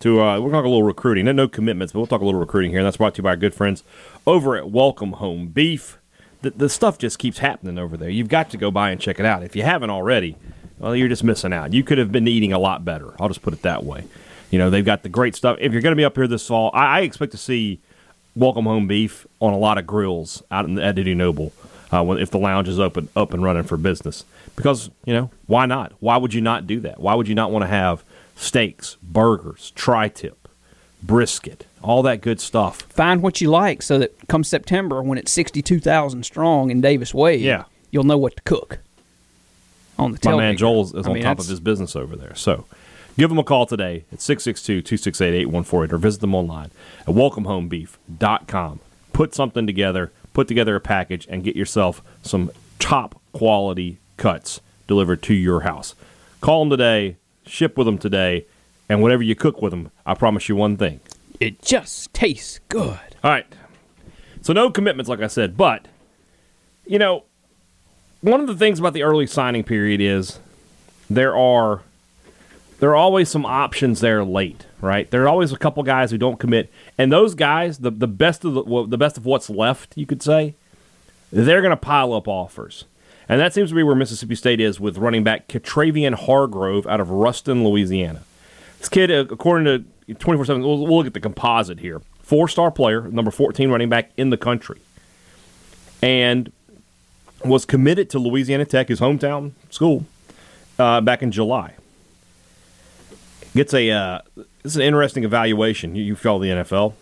to 0.00 0.20
uh, 0.20 0.40
we're 0.40 0.50
talk 0.50 0.64
a 0.64 0.68
little 0.68 0.82
recruiting. 0.82 1.24
No, 1.24 1.32
no 1.32 1.48
commitments, 1.48 1.92
but 1.92 2.00
we'll 2.00 2.06
talk 2.06 2.20
a 2.20 2.24
little 2.24 2.40
recruiting 2.40 2.70
here, 2.70 2.80
and 2.80 2.86
that's 2.86 2.96
brought 2.96 3.14
to 3.14 3.18
you 3.18 3.24
by 3.24 3.30
our 3.30 3.36
good 3.36 3.54
friends 3.54 3.82
over 4.26 4.56
at 4.56 4.70
Welcome 4.70 5.12
Home 5.12 5.48
Beef. 5.48 5.98
The, 6.42 6.50
the 6.50 6.68
stuff 6.68 6.98
just 6.98 7.18
keeps 7.18 7.38
happening 7.38 7.78
over 7.78 7.96
there. 7.96 8.08
You've 8.08 8.28
got 8.28 8.50
to 8.50 8.56
go 8.56 8.70
by 8.70 8.90
and 8.90 9.00
check 9.00 9.18
it 9.18 9.26
out. 9.26 9.42
If 9.42 9.56
you 9.56 9.64
haven't 9.64 9.90
already, 9.90 10.36
well, 10.78 10.94
you're 10.94 11.08
just 11.08 11.24
missing 11.24 11.52
out. 11.52 11.72
You 11.72 11.82
could 11.82 11.98
have 11.98 12.12
been 12.12 12.28
eating 12.28 12.52
a 12.52 12.58
lot 12.58 12.84
better. 12.84 13.14
I'll 13.20 13.28
just 13.28 13.42
put 13.42 13.52
it 13.52 13.62
that 13.62 13.84
way. 13.84 14.04
You 14.50 14.58
know, 14.58 14.70
they've 14.70 14.84
got 14.84 15.02
the 15.02 15.08
great 15.08 15.34
stuff. 15.34 15.58
If 15.60 15.72
you're 15.72 15.82
going 15.82 15.92
to 15.92 15.96
be 15.96 16.04
up 16.04 16.14
here 16.14 16.28
this 16.28 16.46
fall, 16.46 16.70
I, 16.72 16.98
I 16.98 17.00
expect 17.00 17.32
to 17.32 17.38
see 17.38 17.80
Welcome 18.36 18.66
Home 18.66 18.86
Beef 18.86 19.26
on 19.40 19.52
a 19.52 19.58
lot 19.58 19.78
of 19.78 19.86
grills 19.86 20.42
out 20.50 20.64
in, 20.64 20.78
at 20.78 20.94
Dudy 20.94 21.14
Noble 21.14 21.52
uh, 21.90 22.04
when, 22.04 22.18
if 22.18 22.30
the 22.30 22.38
lounge 22.38 22.68
is 22.68 22.78
open 22.78 23.08
up 23.16 23.34
and 23.34 23.42
running 23.42 23.64
for 23.64 23.76
business. 23.76 24.24
Because 24.58 24.90
you 25.04 25.14
know, 25.14 25.30
why 25.46 25.66
not? 25.66 25.92
Why 26.00 26.16
would 26.16 26.34
you 26.34 26.40
not 26.40 26.66
do 26.66 26.80
that? 26.80 26.98
Why 27.00 27.14
would 27.14 27.28
you 27.28 27.34
not 27.36 27.52
want 27.52 27.62
to 27.62 27.68
have 27.68 28.02
steaks, 28.34 28.96
burgers, 29.02 29.72
tri-tip, 29.76 30.48
brisket, 31.00 31.64
all 31.80 32.02
that 32.02 32.20
good 32.20 32.40
stuff? 32.40 32.82
Find 32.82 33.22
what 33.22 33.40
you 33.40 33.50
like 33.50 33.82
so 33.82 33.98
that 34.00 34.26
come 34.28 34.42
September, 34.42 35.00
when 35.00 35.16
it's 35.16 35.30
62,000 35.30 36.24
strong 36.24 36.70
in 36.70 36.80
Davis 36.80 37.14
Wade, 37.14 37.40
Yeah. 37.40 37.64
you'll 37.92 38.02
know 38.02 38.18
what 38.18 38.34
to 38.36 38.42
cook 38.42 38.80
on 39.96 40.10
the 40.10 40.18
My 40.24 40.36
man 40.36 40.56
Joel 40.56 40.82
is, 40.82 40.92
is 40.92 41.06
I 41.06 41.10
on 41.10 41.14
mean, 41.14 41.22
top 41.22 41.38
of 41.38 41.46
his 41.46 41.60
business 41.60 41.94
over 41.94 42.16
there. 42.16 42.34
So 42.34 42.64
give 43.16 43.30
him 43.30 43.38
a 43.38 43.44
call 43.44 43.64
today 43.64 44.04
at 44.12 44.18
662-268-8148 44.18 45.92
or 45.92 45.98
visit 45.98 46.20
them 46.20 46.34
online 46.34 46.72
at 47.06 47.14
welcomehomebeef.com. 47.14 48.80
Put 49.12 49.34
something 49.36 49.66
together, 49.68 50.10
put 50.32 50.48
together 50.48 50.74
a 50.74 50.80
package, 50.80 51.26
and 51.30 51.44
get 51.44 51.54
yourself 51.56 52.02
some 52.22 52.50
top 52.80 53.20
quality 53.32 53.98
cuts 54.18 54.60
delivered 54.86 55.22
to 55.22 55.34
your 55.34 55.60
house. 55.60 55.94
Call 56.40 56.60
them 56.60 56.70
today, 56.70 57.16
ship 57.46 57.78
with 57.78 57.86
them 57.86 57.98
today, 57.98 58.46
and 58.88 59.02
whatever 59.02 59.22
you 59.22 59.34
cook 59.34 59.62
with 59.62 59.70
them, 59.70 59.90
I 60.04 60.14
promise 60.14 60.48
you 60.48 60.56
one 60.56 60.76
thing. 60.76 61.00
It 61.40 61.62
just 61.62 62.12
tastes 62.12 62.60
good. 62.68 62.98
All 63.24 63.30
right. 63.30 63.46
So 64.42 64.52
no 64.52 64.70
commitments, 64.70 65.08
like 65.08 65.20
I 65.20 65.26
said, 65.26 65.56
but 65.56 65.86
you 66.86 66.98
know, 66.98 67.24
one 68.20 68.40
of 68.40 68.46
the 68.46 68.56
things 68.56 68.78
about 68.78 68.94
the 68.94 69.02
early 69.02 69.26
signing 69.26 69.62
period 69.62 70.00
is 70.00 70.40
there 71.08 71.36
are 71.36 71.82
there 72.80 72.90
are 72.90 72.96
always 72.96 73.28
some 73.28 73.44
options 73.44 74.00
there 74.00 74.24
late, 74.24 74.66
right? 74.80 75.10
There 75.10 75.24
are 75.24 75.28
always 75.28 75.52
a 75.52 75.58
couple 75.58 75.82
guys 75.82 76.10
who 76.10 76.18
don't 76.18 76.38
commit, 76.38 76.70
and 76.96 77.12
those 77.12 77.34
guys, 77.34 77.78
the 77.78 77.90
the 77.90 78.06
best 78.06 78.44
of 78.44 78.54
the, 78.54 78.62
well, 78.62 78.86
the 78.86 78.98
best 78.98 79.16
of 79.16 79.26
what's 79.26 79.50
left, 79.50 79.96
you 79.96 80.06
could 80.06 80.22
say, 80.22 80.54
they're 81.32 81.60
going 81.60 81.70
to 81.70 81.76
pile 81.76 82.12
up 82.12 82.28
offers. 82.28 82.84
And 83.28 83.40
that 83.40 83.52
seems 83.52 83.68
to 83.70 83.74
be 83.74 83.82
where 83.82 83.94
Mississippi 83.94 84.34
State 84.34 84.60
is 84.60 84.80
with 84.80 84.96
running 84.96 85.22
back 85.22 85.48
Katravian 85.48 86.14
Hargrove 86.14 86.86
out 86.86 87.00
of 87.00 87.10
Ruston, 87.10 87.62
Louisiana. 87.62 88.22
This 88.78 88.88
kid, 88.88 89.10
uh, 89.10 89.26
according 89.30 89.64
to 90.06 90.14
24 90.14 90.46
7, 90.46 90.62
we'll, 90.62 90.88
look 90.88 91.06
at 91.06 91.14
the 91.14 91.20
composite 91.20 91.80
here. 91.80 92.00
Four 92.22 92.48
star 92.48 92.70
player, 92.70 93.02
number 93.02 93.30
14 93.30 93.70
running 93.70 93.88
back 93.88 94.10
in 94.16 94.30
the 94.30 94.36
country. 94.36 94.80
And 96.00 96.52
was 97.44 97.64
committed 97.64 98.10
to 98.10 98.18
Louisiana 98.18 98.64
Tech, 98.64 98.88
his 98.88 99.00
hometown 99.00 99.52
school, 99.70 100.06
uh, 100.78 101.00
back 101.00 101.22
in 101.22 101.30
July. 101.30 101.74
Gets 103.54 103.74
a 103.74 103.90
uh, 103.90 104.20
this 104.62 104.72
is 104.72 104.76
an 104.76 104.82
interesting 104.82 105.24
evaluation. 105.24 105.94
You, 105.94 106.04
you 106.04 106.16
follow 106.16 106.38
the 106.38 106.48
NFL, 106.48 106.94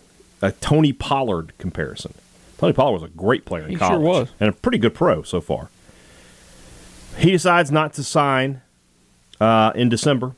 a 0.42 0.52
Tony 0.52 0.92
Pollard 0.92 1.52
comparison. 1.58 2.14
Tony 2.58 2.72
Pollard 2.72 3.00
was 3.00 3.02
a 3.02 3.08
great 3.08 3.44
player 3.44 3.66
in 3.66 3.76
college. 3.76 3.98
He 3.98 4.04
sure 4.04 4.08
was. 4.08 4.28
and 4.40 4.48
a 4.48 4.52
pretty 4.52 4.78
good 4.78 4.94
pro 4.94 5.22
so 5.22 5.40
far. 5.40 5.68
He 7.18 7.32
decides 7.32 7.70
not 7.70 7.94
to 7.94 8.04
sign 8.04 8.62
uh, 9.40 9.72
in 9.74 9.88
December. 9.88 10.34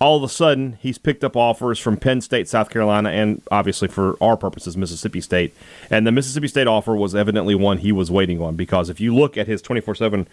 All 0.00 0.16
of 0.16 0.22
a 0.22 0.28
sudden, 0.28 0.78
he's 0.80 0.96
picked 0.96 1.24
up 1.24 1.36
offers 1.36 1.80
from 1.80 1.96
Penn 1.96 2.20
State, 2.20 2.48
South 2.48 2.70
Carolina, 2.70 3.10
and 3.10 3.42
obviously 3.50 3.88
for 3.88 4.16
our 4.22 4.36
purposes, 4.36 4.76
Mississippi 4.76 5.20
State. 5.20 5.54
And 5.90 6.06
the 6.06 6.12
Mississippi 6.12 6.46
State 6.46 6.68
offer 6.68 6.94
was 6.94 7.16
evidently 7.16 7.56
one 7.56 7.78
he 7.78 7.90
was 7.90 8.08
waiting 8.08 8.40
on 8.40 8.54
because 8.54 8.90
if 8.90 9.00
you 9.00 9.12
look 9.12 9.36
at 9.36 9.48
his 9.48 9.60
24 9.60 9.92
uh, 9.92 9.96
7 9.96 10.28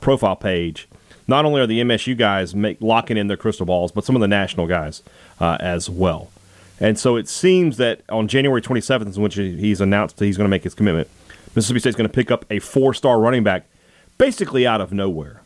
profile 0.00 0.36
page, 0.36 0.88
not 1.28 1.44
only 1.44 1.60
are 1.60 1.66
the 1.66 1.80
MSU 1.80 2.16
guys 2.16 2.54
make, 2.54 2.78
locking 2.80 3.18
in 3.18 3.26
their 3.26 3.36
crystal 3.36 3.66
balls, 3.66 3.92
but 3.92 4.04
some 4.04 4.16
of 4.16 4.20
the 4.20 4.28
national 4.28 4.66
guys 4.66 5.02
uh, 5.38 5.58
as 5.60 5.90
well. 5.90 6.30
And 6.80 6.98
so 6.98 7.16
it 7.16 7.28
seems 7.28 7.76
that 7.76 8.00
on 8.08 8.26
January 8.26 8.62
27th, 8.62 9.14
in 9.14 9.22
which 9.22 9.34
he's 9.34 9.82
announced 9.82 10.16
that 10.16 10.24
he's 10.24 10.38
going 10.38 10.46
to 10.46 10.50
make 10.50 10.64
his 10.64 10.74
commitment, 10.74 11.08
Mississippi 11.54 11.80
State's 11.80 11.96
going 11.96 12.08
to 12.08 12.14
pick 12.14 12.30
up 12.30 12.46
a 12.48 12.58
four 12.58 12.94
star 12.94 13.20
running 13.20 13.44
back 13.44 13.66
basically 14.20 14.66
out 14.66 14.80
of 14.80 14.92
nowhere. 14.92 15.42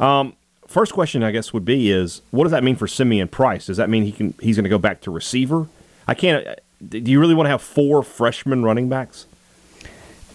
Um, 0.00 0.34
first 0.66 0.92
question, 0.92 1.22
I 1.22 1.30
guess, 1.30 1.52
would 1.52 1.64
be 1.64 1.90
is 1.90 2.22
what 2.32 2.44
does 2.44 2.52
that 2.52 2.64
mean 2.64 2.74
for 2.76 2.88
Simeon 2.88 3.28
Price? 3.28 3.66
Does 3.66 3.76
that 3.76 3.88
mean 3.90 4.02
he 4.04 4.12
can 4.12 4.34
he's 4.40 4.56
going 4.56 4.64
to 4.64 4.70
go 4.70 4.78
back 4.78 5.00
to 5.02 5.10
receiver? 5.10 5.68
I 6.08 6.14
can't. 6.14 6.46
uh, 6.46 6.54
Do 6.88 6.98
you 6.98 7.20
really 7.20 7.34
want 7.34 7.46
to 7.46 7.50
have 7.50 7.62
four 7.62 8.02
freshman 8.02 8.64
running 8.64 8.88
backs? 8.88 9.26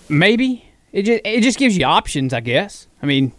Maybe 0.10 0.66
it 0.92 1.04
just 1.04 1.22
it 1.26 1.42
just 1.42 1.58
gives 1.58 1.78
you 1.78 1.86
options, 1.86 2.34
I 2.34 2.40
guess. 2.42 2.88
I 3.02 3.06
mean, 3.06 3.32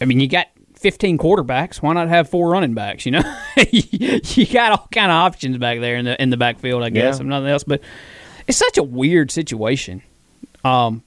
I 0.00 0.04
mean, 0.06 0.20
you 0.20 0.28
got 0.28 0.46
15 0.76 1.18
quarterbacks. 1.18 1.76
Why 1.82 1.92
not 1.92 2.08
have 2.08 2.28
four 2.30 2.50
running 2.50 2.74
backs? 2.74 3.04
You 3.04 3.12
know, 3.12 3.36
you 3.70 4.46
got 4.46 4.72
all 4.72 4.88
kind 4.92 5.10
of 5.10 5.16
options 5.16 5.58
back 5.58 5.80
there 5.80 5.96
in 5.96 6.04
the 6.04 6.20
in 6.22 6.30
the 6.30 6.36
backfield. 6.36 6.82
I 6.82 6.90
guess, 6.90 7.16
Yeah. 7.16 7.20
if 7.22 7.26
nothing 7.26 7.48
else. 7.48 7.64
But 7.64 7.80
it's 8.46 8.58
such 8.58 8.78
a 8.78 8.82
weird 8.82 9.30
situation. 9.30 10.02
Um, 10.64 11.02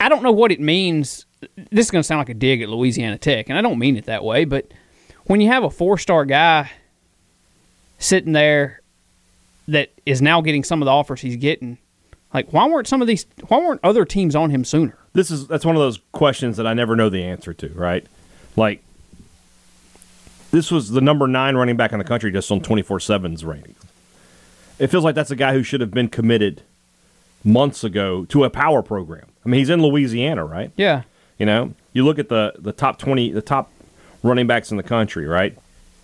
I- 0.00 0.08
don't 0.08 0.22
know 0.22 0.32
what 0.32 0.52
it 0.52 0.60
means. 0.60 1.26
This 1.56 1.86
is 1.86 1.90
going 1.90 2.00
to 2.00 2.06
sound 2.06 2.18
like 2.20 2.28
a 2.28 2.34
dig 2.34 2.62
at 2.62 2.68
Louisiana 2.68 3.18
Tech, 3.18 3.48
and 3.48 3.58
I 3.58 3.62
don't 3.62 3.78
mean 3.78 3.96
it 3.96 4.06
that 4.06 4.24
way. 4.24 4.44
But 4.44 4.70
when 5.24 5.40
you 5.40 5.48
have 5.48 5.64
a 5.64 5.70
four 5.70 5.98
star 5.98 6.24
guy 6.24 6.70
sitting 7.98 8.32
there 8.32 8.80
that 9.68 9.90
is 10.06 10.20
now 10.22 10.40
getting 10.40 10.64
some 10.64 10.82
of 10.82 10.86
the 10.86 10.92
offers 10.92 11.20
he's 11.20 11.36
getting, 11.36 11.78
like 12.32 12.52
why 12.52 12.66
weren't 12.68 12.86
some 12.86 13.00
of 13.00 13.08
these 13.08 13.26
why 13.48 13.58
weren't 13.58 13.80
other 13.82 14.04
teams 14.04 14.34
on 14.34 14.50
him 14.50 14.64
sooner? 14.64 14.96
This 15.12 15.30
is 15.30 15.46
that's 15.46 15.64
one 15.64 15.76
of 15.76 15.80
those 15.80 16.00
questions 16.12 16.56
that 16.56 16.66
I 16.66 16.74
never 16.74 16.96
know 16.96 17.08
the 17.08 17.22
answer 17.22 17.52
to. 17.54 17.68
Right, 17.68 18.06
like 18.56 18.82
this 20.50 20.70
was 20.70 20.90
the 20.90 21.00
number 21.00 21.26
nine 21.26 21.56
running 21.56 21.76
back 21.76 21.92
in 21.92 21.98
the 21.98 22.04
country 22.04 22.30
just 22.30 22.50
on 22.50 22.60
24-7's 22.60 23.44
ratings. 23.44 23.80
It 24.78 24.86
feels 24.88 25.02
like 25.04 25.14
that's 25.14 25.30
a 25.30 25.36
guy 25.36 25.52
who 25.52 25.62
should 25.62 25.80
have 25.80 25.90
been 25.90 26.08
committed 26.08 26.62
months 27.42 27.82
ago 27.84 28.24
to 28.26 28.44
a 28.44 28.50
power 28.50 28.80
program. 28.82 29.26
I 29.44 29.48
mean, 29.48 29.58
he's 29.58 29.70
in 29.70 29.82
Louisiana, 29.82 30.44
right? 30.44 30.70
Yeah. 30.76 31.02
You 31.38 31.46
know, 31.46 31.74
you 31.92 32.04
look 32.04 32.18
at 32.18 32.28
the 32.28 32.54
the 32.58 32.72
top 32.72 32.98
twenty, 32.98 33.30
the 33.30 33.42
top 33.42 33.70
running 34.22 34.46
backs 34.46 34.70
in 34.70 34.76
the 34.76 34.82
country, 34.82 35.26
right? 35.26 35.56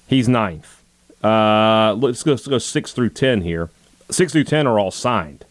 He's 0.07 0.29
ninth. 0.29 0.83
Uh, 1.23 1.95
let's 1.99 2.23
go, 2.23 2.33
let's 2.33 2.47
go 2.47 2.59
six 2.59 2.93
through 2.93 3.11
ten 3.11 3.43
here. 3.43 3.71
Six 4.11 4.33
through 4.33 4.45
ten 4.45 4.67
are 4.67 4.79
all 4.79 4.91
signed 4.91 5.45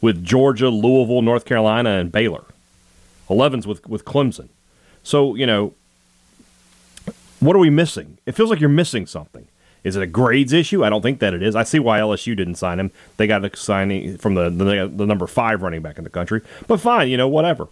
with 0.00 0.24
Georgia, 0.24 0.68
Louisville, 0.68 1.22
North 1.22 1.44
Carolina, 1.44 1.90
and 1.90 2.10
Baylor. 2.12 2.44
11's 3.30 3.66
with 3.66 3.86
with 3.88 4.04
Clemson. 4.04 4.48
So 5.02 5.34
you 5.34 5.46
know, 5.46 5.74
what 7.40 7.56
are 7.56 7.60
we 7.60 7.70
missing? 7.70 8.18
It 8.26 8.32
feels 8.32 8.50
like 8.50 8.60
you're 8.60 8.68
missing 8.68 9.06
something. 9.06 9.46
Is 9.84 9.96
it 9.96 10.02
a 10.02 10.06
grades 10.06 10.52
issue? 10.52 10.84
I 10.84 10.90
don't 10.90 11.02
think 11.02 11.18
that 11.18 11.34
it 11.34 11.42
is. 11.42 11.56
I 11.56 11.64
see 11.64 11.78
why 11.78 11.98
LSU 11.98 12.36
didn't 12.36 12.54
sign 12.54 12.78
him. 12.78 12.92
They 13.16 13.26
got 13.26 13.44
a 13.44 13.56
signing 13.56 14.16
from 14.18 14.34
the, 14.34 14.48
the 14.48 14.90
the 14.94 15.06
number 15.06 15.26
five 15.26 15.62
running 15.62 15.82
back 15.82 15.98
in 15.98 16.04
the 16.04 16.10
country. 16.10 16.40
But 16.68 16.80
fine, 16.80 17.08
you 17.08 17.16
know, 17.16 17.28
whatever 17.28 17.68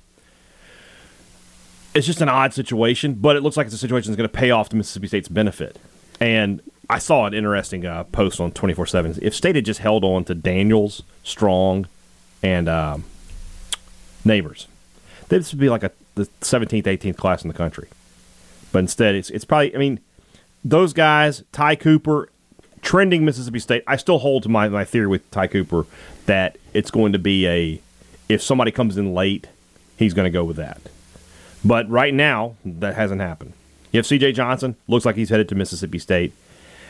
it's 1.94 2.06
just 2.06 2.20
an 2.20 2.28
odd 2.28 2.54
situation, 2.54 3.14
but 3.14 3.36
it 3.36 3.42
looks 3.42 3.56
like 3.56 3.66
it's 3.66 3.74
a 3.74 3.78
situation 3.78 4.10
that's 4.12 4.16
going 4.16 4.28
to 4.28 4.36
pay 4.36 4.50
off 4.50 4.68
to 4.68 4.76
Mississippi 4.76 5.08
State's 5.08 5.28
benefit. 5.28 5.78
And 6.20 6.62
I 6.88 6.98
saw 6.98 7.26
an 7.26 7.34
interesting 7.34 7.86
uh, 7.86 8.04
post 8.04 8.40
on 8.40 8.52
24 8.52 8.86
7. 8.86 9.18
If 9.22 9.34
State 9.34 9.56
had 9.56 9.64
just 9.64 9.80
held 9.80 10.04
on 10.04 10.24
to 10.24 10.34
Daniels, 10.34 11.02
Strong, 11.24 11.86
and 12.42 12.68
um, 12.68 13.04
Neighbors, 14.24 14.68
this 15.28 15.52
would 15.52 15.60
be 15.60 15.68
like 15.68 15.82
a 15.82 15.90
the 16.14 16.26
17th, 16.40 16.84
18th 16.84 17.16
class 17.16 17.42
in 17.42 17.48
the 17.48 17.54
country. 17.54 17.88
But 18.72 18.80
instead, 18.80 19.14
it's, 19.14 19.30
it's 19.30 19.44
probably, 19.44 19.74
I 19.74 19.78
mean, 19.78 20.00
those 20.64 20.92
guys, 20.92 21.42
Ty 21.52 21.76
Cooper, 21.76 22.28
trending 22.82 23.24
Mississippi 23.24 23.58
State, 23.58 23.84
I 23.86 23.96
still 23.96 24.18
hold 24.18 24.42
to 24.44 24.48
my, 24.48 24.68
my 24.68 24.84
theory 24.84 25.06
with 25.06 25.28
Ty 25.30 25.48
Cooper 25.48 25.86
that 26.26 26.56
it's 26.74 26.90
going 26.90 27.12
to 27.12 27.18
be 27.18 27.46
a, 27.46 27.80
if 28.28 28.42
somebody 28.42 28.70
comes 28.70 28.96
in 28.96 29.14
late, 29.14 29.48
he's 29.96 30.14
going 30.14 30.24
to 30.26 30.30
go 30.30 30.44
with 30.44 30.56
that. 30.56 30.80
But 31.64 31.88
right 31.90 32.14
now, 32.14 32.56
that 32.64 32.94
hasn't 32.94 33.20
happened. 33.20 33.52
You 33.92 33.98
have 33.98 34.06
C.J. 34.06 34.32
Johnson, 34.32 34.76
looks 34.88 35.04
like 35.04 35.16
he's 35.16 35.30
headed 35.30 35.48
to 35.50 35.54
Mississippi 35.54 35.98
State, 35.98 36.32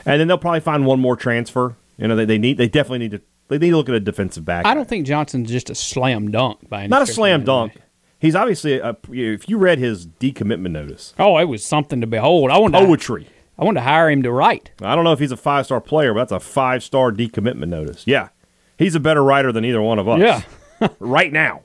and 0.04 0.20
then 0.20 0.28
they'll 0.28 0.38
probably 0.38 0.60
find 0.60 0.84
one 0.86 1.00
more 1.00 1.16
transfer. 1.16 1.74
You 1.96 2.08
know, 2.08 2.16
they, 2.16 2.24
they 2.24 2.38
need, 2.38 2.58
they 2.58 2.68
definitely 2.68 2.98
need 2.98 3.10
to, 3.12 3.20
they 3.48 3.58
need 3.58 3.70
to 3.70 3.76
look 3.76 3.88
at 3.88 3.94
a 3.94 4.00
defensive 4.00 4.44
back. 4.44 4.66
I 4.66 4.74
don't 4.74 4.88
think 4.88 5.06
Johnson's 5.06 5.50
just 5.50 5.70
a 5.70 5.74
slam 5.74 6.30
dunk 6.30 6.68
by 6.68 6.80
any 6.80 6.88
not 6.88 7.02
a 7.02 7.06
slam 7.06 7.44
dunk. 7.44 7.74
He's 8.18 8.36
obviously, 8.36 8.78
a, 8.78 8.96
if 9.10 9.48
you 9.48 9.56
read 9.56 9.78
his 9.78 10.06
decommitment 10.06 10.72
notice, 10.72 11.14
Oh, 11.18 11.38
it 11.38 11.46
was 11.46 11.64
something 11.64 12.02
to 12.02 12.06
behold. 12.06 12.50
I 12.50 12.58
wanted 12.58 12.78
to, 12.78 12.84
poetry. 12.84 13.26
I 13.60 13.64
wanted 13.64 13.80
to 13.80 13.84
hire 13.84 14.10
him 14.10 14.22
to 14.22 14.32
write. 14.32 14.70
I 14.80 14.94
don't 14.96 15.04
know 15.04 15.12
if 15.12 15.18
he's 15.18 15.32
a 15.32 15.36
five 15.36 15.66
star 15.66 15.80
player, 15.82 16.14
but 16.14 16.20
that's 16.20 16.32
a 16.32 16.40
five 16.40 16.82
star 16.82 17.12
decommitment 17.12 17.68
notice. 17.68 18.06
Yeah, 18.06 18.30
he's 18.78 18.94
a 18.94 19.00
better 19.00 19.22
writer 19.22 19.52
than 19.52 19.64
either 19.66 19.82
one 19.82 19.98
of 19.98 20.08
us. 20.08 20.20
Yeah. 20.20 20.88
right 20.98 21.30
now. 21.32 21.62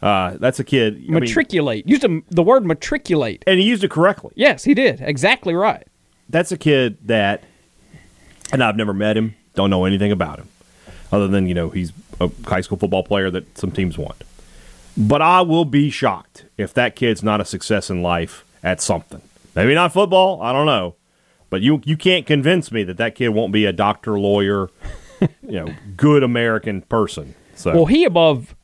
Uh, 0.00 0.36
that's 0.38 0.60
a 0.60 0.64
kid. 0.64 0.96
I 0.96 0.98
mean, 0.98 1.20
Matriculate. 1.20 1.88
Used 1.88 2.04
a, 2.04 2.20
the 2.28 2.42
word 2.42 2.66
matriculate. 2.66 3.42
and 3.46 3.58
he 3.58 3.64
used 3.66 3.82
it 3.82 3.90
correctly. 3.90 4.32
Yes, 4.36 4.62
he 4.62 4.74
did. 4.74 5.00
Exactly 5.00 5.54
right. 5.54 5.86
that's 6.28 6.52
a 6.52 6.58
kid 6.58 6.98
that, 7.06 7.42
and 8.52 8.62
I've 8.62 8.76
never 8.76 8.92
met 8.92 9.16
him, 9.16 9.34
don't 9.54 9.70
know 9.70 9.86
anything 9.86 10.12
about 10.12 10.38
him, 10.38 10.48
other 11.10 11.26
than 11.26 11.46
you 11.48 11.54
know 11.54 11.70
he's 11.70 11.92
a 12.20 12.30
high 12.46 12.60
school 12.60 12.76
football 12.76 13.02
player 13.02 13.30
that 13.30 13.56
some 13.56 13.70
teams 13.70 13.96
want. 13.96 14.22
But 14.96 15.22
I 15.22 15.40
will 15.40 15.64
be 15.64 15.90
shocked 15.90 16.44
if 16.58 16.74
that 16.74 16.94
kid's 16.96 17.22
not 17.22 17.40
a 17.40 17.44
success 17.44 17.88
in 17.90 18.02
life 18.02 18.44
at 18.62 18.80
something. 18.82 19.22
Maybe 19.54 19.74
not 19.74 19.92
football. 19.92 20.40
I 20.42 20.52
don't 20.52 20.66
know, 20.66 20.96
but 21.50 21.60
you 21.62 21.80
you 21.84 21.96
can't 21.96 22.26
convince 22.26 22.72
me 22.72 22.84
that 22.84 22.96
that 22.96 23.14
kid 23.14 23.28
won't 23.28 23.52
be 23.52 23.64
a 23.66 23.72
doctor, 23.72 24.18
lawyer, 24.18 24.68
you 25.20 25.28
know, 25.64 25.68
good 25.96 26.22
American 26.22 26.82
person. 26.82 27.34
So 27.54 27.72
Well, 27.74 27.86
he 27.86 28.04
above 28.04 28.54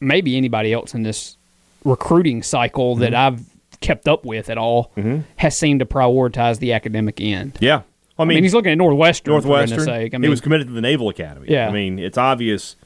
maybe 0.00 0.36
anybody 0.36 0.72
else 0.72 0.94
in 0.94 1.02
this 1.02 1.36
recruiting 1.84 2.42
cycle 2.42 2.96
that 2.96 3.12
Mm-hmm. 3.12 3.34
I've 3.36 3.46
kept 3.80 4.06
up 4.08 4.24
with 4.26 4.50
at 4.50 4.58
all 4.58 4.92
has 5.36 5.56
seemed 5.56 5.80
to 5.80 5.86
prioritize 5.86 6.58
the 6.58 6.74
academic 6.74 7.18
end. 7.20 7.56
yeah, 7.60 7.82
I 8.18 8.22
I 8.22 8.24
mean, 8.26 8.42
he's 8.42 8.52
looking 8.52 8.72
at 8.72 8.76
Northwestern. 8.78 9.32
Northwestern. 9.32 9.88
I 9.88 10.08
mean 10.10 10.22
he 10.22 10.28
was 10.28 10.40
committed 10.42 10.66
to 10.66 10.72
the 10.74 10.82
Naval 10.82 11.08
Academy. 11.08 11.46
Yeah. 11.48 11.68
I 11.68 11.72
mean, 11.72 11.98
it's 11.98 12.18
obvious. 12.18 12.76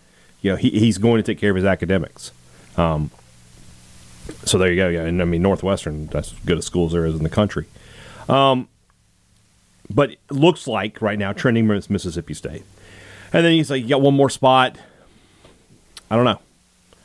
You 0.40 0.50
know, 0.50 0.56
he, 0.56 0.70
he's 0.70 0.98
going 0.98 1.16
to 1.16 1.22
take 1.24 1.38
care 1.40 1.50
of 1.50 1.56
his 1.56 1.64
academics. 1.64 2.30
Um, 2.76 3.10
so 4.44 4.58
there 4.58 4.70
you 4.70 4.76
go. 4.76 4.88
Yeah, 4.88 5.02
and 5.02 5.20
I 5.20 5.24
mean, 5.24 5.42
Northwestern. 5.42 6.06
That's 6.06 6.32
as 6.32 6.38
good 6.40 6.58
a 6.58 6.62
school 6.62 6.86
as 6.86 6.92
there 6.92 7.06
is 7.06 7.14
in 7.14 7.22
the 7.22 7.28
country. 7.28 7.66
Um, 8.28 8.68
but 9.90 10.12
it 10.12 10.20
looks 10.30 10.66
like 10.66 11.02
right 11.02 11.18
now 11.18 11.32
trending 11.32 11.70
is 11.70 11.90
Mississippi 11.90 12.34
State, 12.34 12.62
and 13.32 13.44
then 13.44 13.52
he's 13.52 13.70
like, 13.70 13.82
"You 13.82 13.90
got 13.90 14.02
one 14.02 14.14
more 14.14 14.30
spot." 14.30 14.78
I 16.10 16.16
don't 16.16 16.24
know. 16.24 16.38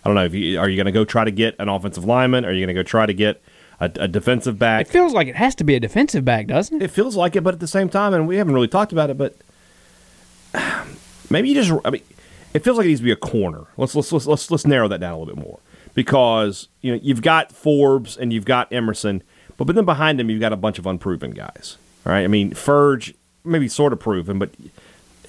I 0.03 0.07
don't 0.07 0.15
know. 0.15 0.25
If 0.25 0.33
you, 0.33 0.59
are 0.59 0.69
you 0.69 0.75
going 0.75 0.85
to 0.85 0.91
go 0.91 1.03
try 1.03 1.23
to 1.23 1.31
get 1.31 1.55
an 1.59 1.67
offensive 1.67 2.05
lineman? 2.05 2.45
Are 2.45 2.51
you 2.51 2.59
going 2.59 2.75
to 2.75 2.79
go 2.79 2.83
try 2.83 3.05
to 3.05 3.13
get 3.13 3.41
a, 3.79 3.91
a 3.95 4.07
defensive 4.07 4.59
back? 4.59 4.81
it 4.81 4.87
feels 4.87 5.13
like 5.13 5.27
it 5.27 5.35
has 5.35 5.55
to 5.55 5.63
be 5.63 5.75
a 5.75 5.79
defensive 5.79 6.23
back, 6.23 6.47
doesn't 6.47 6.81
it? 6.81 6.85
It 6.85 6.91
feels 6.91 7.15
like 7.15 7.35
it, 7.35 7.43
but 7.43 7.53
at 7.53 7.59
the 7.59 7.67
same 7.67 7.89
time, 7.89 8.13
and 8.13 8.27
we 8.27 8.37
haven't 8.37 8.53
really 8.53 8.67
talked 8.67 8.91
about 8.91 9.09
it, 9.09 9.17
but 9.17 9.35
maybe 11.29 11.49
you 11.49 11.55
just. 11.55 11.71
I 11.83 11.89
mean, 11.89 12.03
it 12.53 12.63
feels 12.63 12.77
like 12.77 12.85
it 12.85 12.89
needs 12.89 13.01
to 13.01 13.05
be 13.05 13.11
a 13.11 13.17
corner. 13.17 13.65
Let's 13.77 13.93
let's 13.95 14.11
let's 14.11 14.25
let's, 14.25 14.51
let's 14.51 14.65
narrow 14.65 14.87
that 14.87 14.99
down 14.99 15.13
a 15.13 15.17
little 15.17 15.35
bit 15.35 15.43
more 15.43 15.59
because 15.93 16.67
you 16.81 16.91
know 16.93 16.99
you've 17.01 17.21
got 17.21 17.51
Forbes 17.51 18.17
and 18.17 18.31
you've 18.33 18.45
got 18.45 18.71
Emerson, 18.71 19.23
but 19.57 19.65
but 19.65 19.75
then 19.75 19.85
behind 19.85 20.19
them 20.19 20.29
you've 20.29 20.39
got 20.41 20.53
a 20.53 20.57
bunch 20.57 20.79
of 20.79 20.85
unproven 20.85 21.31
guys. 21.31 21.77
All 22.05 22.13
right, 22.13 22.23
I 22.23 22.27
mean 22.27 22.51
Ferge 22.51 23.13
maybe 23.43 23.67
sort 23.67 23.93
of 23.93 23.99
proven, 23.99 24.39
but 24.39 24.49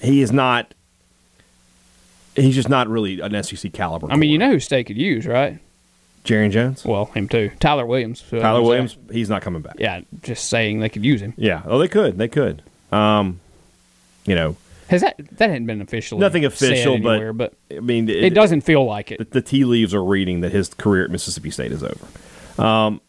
he 0.01 0.21
is 0.21 0.31
not. 0.31 0.73
He's 2.35 2.55
just 2.55 2.69
not 2.69 2.87
really 2.87 3.19
an 3.19 3.43
SEC 3.43 3.73
caliber. 3.73 4.09
I 4.09 4.15
mean, 4.15 4.29
you 4.29 4.37
know 4.37 4.51
who 4.51 4.59
State 4.59 4.85
could 4.85 4.97
use, 4.97 5.27
right? 5.27 5.59
Jerry 6.23 6.47
Jones, 6.49 6.85
Well, 6.85 7.05
him 7.05 7.27
too. 7.27 7.51
Tyler 7.59 7.85
Williams. 7.85 8.23
Tyler 8.29 8.61
Williams, 8.61 8.93
saying. 8.93 9.07
he's 9.11 9.29
not 9.29 9.41
coming 9.41 9.61
back. 9.61 9.75
Yeah, 9.79 10.01
just 10.21 10.47
saying 10.49 10.79
they 10.79 10.87
could 10.87 11.03
use 11.03 11.19
him. 11.21 11.33
Yeah. 11.35 11.63
Oh, 11.65 11.77
they 11.79 11.87
could. 11.87 12.17
They 12.17 12.27
could. 12.27 12.61
Um, 12.91 13.39
you 14.25 14.35
know, 14.35 14.55
Has 14.91 14.99
that 14.99 15.15
that 15.37 15.49
hadn't 15.49 15.67
been 15.67 15.81
officially 15.81 16.19
nothing 16.19 16.43
official, 16.43 16.99
but, 16.99 17.11
anywhere, 17.13 17.31
but 17.31 17.53
I 17.71 17.79
mean, 17.79 18.09
it 18.09 18.33
doesn't 18.33 18.59
feel 18.59 18.83
like 18.83 19.09
it. 19.09 19.19
the, 19.19 19.23
the 19.23 19.41
tea 19.41 19.63
leaves 19.63 19.93
are 19.93 20.03
reading 20.03 20.41
that 20.41 20.51
his 20.51 20.67
career 20.67 21.05
at 21.05 21.09
Mississippi 21.09 21.49
State 21.49 21.71
is 21.71 21.81
over. 21.81 22.61
Um, 22.61 22.99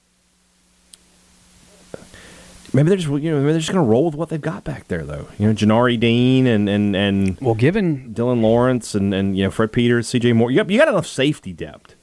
maybe 2.73 2.89
they're 2.89 2.99
just 2.99 3.09
you 3.09 3.33
know 3.33 3.41
maybe 3.41 3.51
they're 3.51 3.59
just 3.59 3.73
going 3.73 3.85
to 3.85 3.91
roll 3.91 4.05
with 4.05 4.15
what 4.15 4.29
they've 4.29 4.41
got 4.41 4.63
back 4.63 4.87
there 4.87 5.03
though. 5.03 5.27
You 5.41 5.49
know, 5.49 5.55
Janari 5.55 5.99
Dean 5.99 6.47
and 6.47 6.69
and 6.69 6.95
and 6.95 7.37
Well, 7.41 7.57
given 7.57 8.15
Dylan 8.15 8.43
Lawrence 8.43 8.95
and 8.95 9.13
and 9.13 9.37
you 9.37 9.43
know 9.43 9.51
Fred 9.51 9.73
Peters, 9.73 10.07
C.J. 10.07 10.35
Moore. 10.35 10.53
You 10.53 10.59
got, 10.59 10.71
you 10.71 10.79
got 10.79 10.87
enough 10.87 11.09
safety 11.09 11.53
depth. 11.53 11.97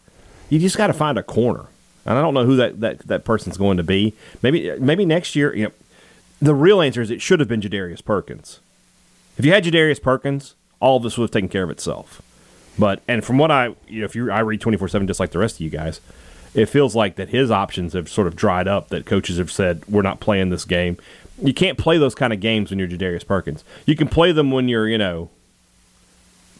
You 0.49 0.59
just 0.59 0.75
got 0.75 0.87
to 0.87 0.93
find 0.93 1.17
a 1.17 1.23
corner, 1.23 1.67
and 2.05 2.17
I 2.17 2.21
don't 2.21 2.33
know 2.33 2.45
who 2.45 2.57
that, 2.57 2.81
that 2.81 2.99
that 3.07 3.23
person's 3.23 3.55
going 3.55 3.77
to 3.77 3.83
be. 3.83 4.13
Maybe 4.41 4.77
maybe 4.77 5.05
next 5.05 5.37
year. 5.37 5.55
You 5.55 5.63
know, 5.67 5.71
the 6.41 6.53
real 6.53 6.81
answer 6.81 7.01
is 7.01 7.09
it 7.09 7.21
should 7.21 7.39
have 7.39 7.47
been 7.47 7.61
Jadarius 7.61 8.03
Perkins. 8.03 8.59
If 9.39 9.45
you 9.45 9.54
had 9.54 9.63
Jadarius 9.63 10.02
Perkins, 10.02 10.56
all 10.82 10.97
of 10.97 11.04
this 11.04 11.17
would 11.17 11.23
have 11.23 11.32
taken 11.32 11.47
care 11.47 11.63
of 11.63 11.69
itself. 11.69 12.21
But 12.78 13.02
and 13.08 13.23
from 13.23 13.38
what 13.38 13.52
I 13.52 13.67
you 13.88 14.02
know, 14.02 14.06
if 14.06 14.13
you 14.13 14.30
I 14.30 14.41
read 14.41 14.60
twenty 14.60 14.78
four 14.78 14.89
seven 14.89 15.08
just 15.08 15.19
like 15.19 15.32
the 15.32 15.39
rest 15.39 15.56
of 15.56 15.62
you 15.62 15.69
guys, 15.69 16.02
it 16.54 16.65
feels 16.65 16.93
like 16.93 17.15
that 17.15 17.30
his 17.30 17.49
options 17.49 17.93
have 17.93 18.10
sort 18.10 18.28
of 18.28 18.36
dried 18.36 18.67
up. 18.67 18.89
That 18.89 19.06
coaches 19.06 19.38
have 19.38 19.49
said 19.49 19.84
we're 19.88 20.02
not 20.02 20.19
playing 20.19 20.49
this 20.49 20.65
game. 20.65 20.97
You 21.41 21.54
can't 21.54 21.78
play 21.78 21.97
those 21.97 22.15
kind 22.15 22.34
of 22.34 22.41
games 22.41 22.69
when 22.69 22.80
you're 22.80 22.89
Jadarius 22.89 23.25
Perkins. 23.25 23.63
You 23.86 23.95
can 23.95 24.10
play 24.10 24.34
them 24.34 24.52
when 24.52 24.67
you're 24.67 24.89
you 24.89 24.97
know, 24.97 25.30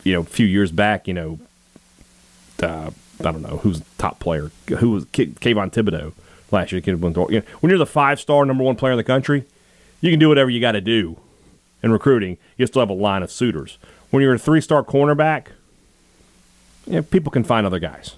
you 0.06 0.14
know, 0.14 0.22
a 0.22 0.24
few 0.24 0.48
years 0.48 0.72
back. 0.72 1.06
You 1.06 1.14
know, 1.16 1.40
uh, 2.64 2.92
I 3.20 3.24
don't 3.24 3.42
know 3.42 3.58
who's 3.58 3.82
top 3.98 4.22
player. 4.22 4.52
Who 4.78 4.92
was 4.92 5.06
K- 5.12 5.28
Kayvon 5.28 5.74
Thibodeaux 5.74 6.14
last 6.50 6.72
year? 6.72 6.82
You 6.86 6.96
know, 6.96 7.10
when 7.10 7.70
you're 7.70 7.78
the 7.78 7.86
five 7.86 8.22
star 8.22 8.46
number 8.46 8.64
one 8.64 8.78
player 8.78 8.94
in 8.94 8.98
the 8.98 9.04
country, 9.04 9.44
you 10.00 10.12
can 10.12 10.20
do 10.20 10.30
whatever 10.30 10.50
you 10.50 10.62
got 10.62 10.72
to 10.74 10.82
do 10.82 11.18
in 11.84 11.92
recruiting. 11.92 12.38
You 12.58 12.66
still 12.68 12.82
have 12.82 12.90
a 12.90 12.94
line 12.94 13.24
of 13.24 13.32
suitors. 13.32 13.78
When 14.12 14.22
you're 14.24 14.34
a 14.34 14.40
three 14.40 14.62
star 14.62 14.84
cornerback, 14.84 15.48
you 16.88 16.94
know, 16.94 17.02
people 17.04 17.32
can 17.32 17.44
find 17.44 17.66
other 17.66 17.80
guys. 17.80 18.16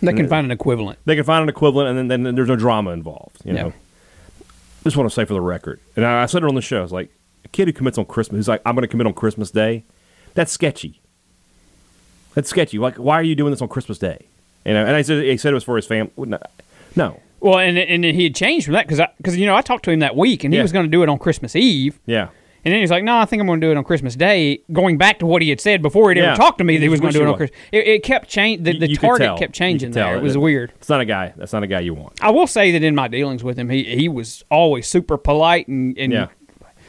they 0.00 0.12
can 0.12 0.28
find 0.28 0.44
an 0.44 0.50
equivalent. 0.50 0.98
They 1.04 1.14
can 1.16 1.24
find 1.24 1.42
an 1.42 1.48
equivalent, 1.48 1.96
and 1.96 2.10
then, 2.10 2.22
then 2.24 2.34
there's 2.34 2.48
no 2.48 2.56
drama 2.56 2.90
involved. 2.90 3.38
You 3.44 3.52
know, 3.52 3.66
Yeah. 3.66 4.44
just 4.82 4.96
want 4.96 5.08
to 5.08 5.14
say 5.14 5.24
for 5.24 5.34
the 5.34 5.40
record, 5.40 5.80
and 5.96 6.04
I, 6.04 6.24
I 6.24 6.26
said 6.26 6.42
it 6.42 6.48
on 6.48 6.54
the 6.56 6.60
show. 6.62 6.82
It's 6.82 6.92
like 6.92 7.10
a 7.44 7.48
kid 7.48 7.68
who 7.68 7.72
commits 7.72 7.96
on 7.98 8.04
Christmas. 8.04 8.38
Who's 8.38 8.48
like, 8.48 8.60
I'm 8.66 8.74
going 8.74 8.82
to 8.82 8.88
commit 8.88 9.06
on 9.06 9.14
Christmas 9.14 9.50
Day. 9.50 9.84
That's 10.34 10.50
sketchy. 10.52 11.00
That's 12.34 12.48
sketchy. 12.50 12.78
Like, 12.78 12.96
why 12.96 13.14
are 13.14 13.22
you 13.22 13.34
doing 13.36 13.52
this 13.52 13.62
on 13.62 13.68
Christmas 13.68 13.98
Day? 13.98 14.26
You 14.64 14.72
know, 14.74 14.84
and 14.84 14.96
I 14.96 15.02
said 15.02 15.22
he 15.24 15.36
said 15.36 15.52
it 15.52 15.54
was 15.54 15.64
for 15.64 15.76
his 15.76 15.86
family. 15.86 16.10
No, 16.16 16.38
no. 16.96 17.20
Well, 17.40 17.58
and 17.58 17.78
and 17.78 18.04
he 18.04 18.24
had 18.24 18.34
changed 18.34 18.64
from 18.64 18.74
that 18.74 18.88
because 18.88 19.00
because 19.18 19.36
you 19.36 19.46
know 19.46 19.54
I 19.54 19.60
talked 19.60 19.84
to 19.84 19.90
him 19.90 20.00
that 20.00 20.16
week 20.16 20.42
and 20.44 20.52
he 20.52 20.56
Yeah. 20.56 20.62
was 20.62 20.72
going 20.72 20.86
to 20.86 20.90
do 20.90 21.02
it 21.02 21.08
on 21.08 21.18
Christmas 21.18 21.54
Eve. 21.54 22.00
yeah. 22.06 22.28
And 22.64 22.72
then 22.72 22.80
he's 22.80 22.90
like, 22.90 23.04
"No, 23.04 23.16
I 23.18 23.24
think 23.26 23.40
I'm 23.40 23.46
going 23.46 23.60
to 23.60 23.66
do 23.66 23.70
it 23.70 23.76
on 23.76 23.84
Christmas 23.84 24.16
Day." 24.16 24.60
Going 24.72 24.96
back 24.96 25.18
to 25.18 25.26
what 25.26 25.42
he 25.42 25.50
had 25.50 25.60
said 25.60 25.82
before 25.82 26.10
he'd 26.10 26.18
Yeah. 26.18 26.28
ever 26.32 26.36
talked 26.36 26.58
to 26.58 26.64
me 26.64 26.76
that 26.78 26.82
he 26.82 26.88
was 26.88 26.98
going 27.00 27.12
to 27.12 27.18
do 27.18 27.24
it 27.24 27.28
on 27.28 27.36
Christmas. 27.36 27.58
It, 27.72 27.86
it 27.86 28.02
kept 28.02 28.28
changing. 28.28 28.64
The, 28.64 28.78
the 28.78 28.88
you 28.90 28.96
target 28.96 29.36
kept 29.38 29.52
changing 29.54 29.90
there. 29.90 30.16
It 30.16 30.22
was 30.22 30.38
weird. 30.38 30.72
It's 30.76 30.88
not 30.88 31.00
a 31.00 31.04
guy. 31.04 31.34
That's 31.36 31.52
not 31.52 31.62
a 31.62 31.66
guy 31.66 31.80
you 31.80 31.92
want. 31.94 32.22
I 32.22 32.30
will 32.30 32.46
say 32.46 32.70
that 32.72 32.82
in 32.82 32.94
my 32.94 33.08
dealings 33.08 33.44
with 33.44 33.58
him, 33.58 33.68
he 33.68 33.84
he 33.84 34.08
was 34.08 34.44
always 34.50 34.86
super 34.88 35.16
polite 35.18 35.68
and, 35.68 35.96
and 35.98 36.12
Yeah. 36.12 36.28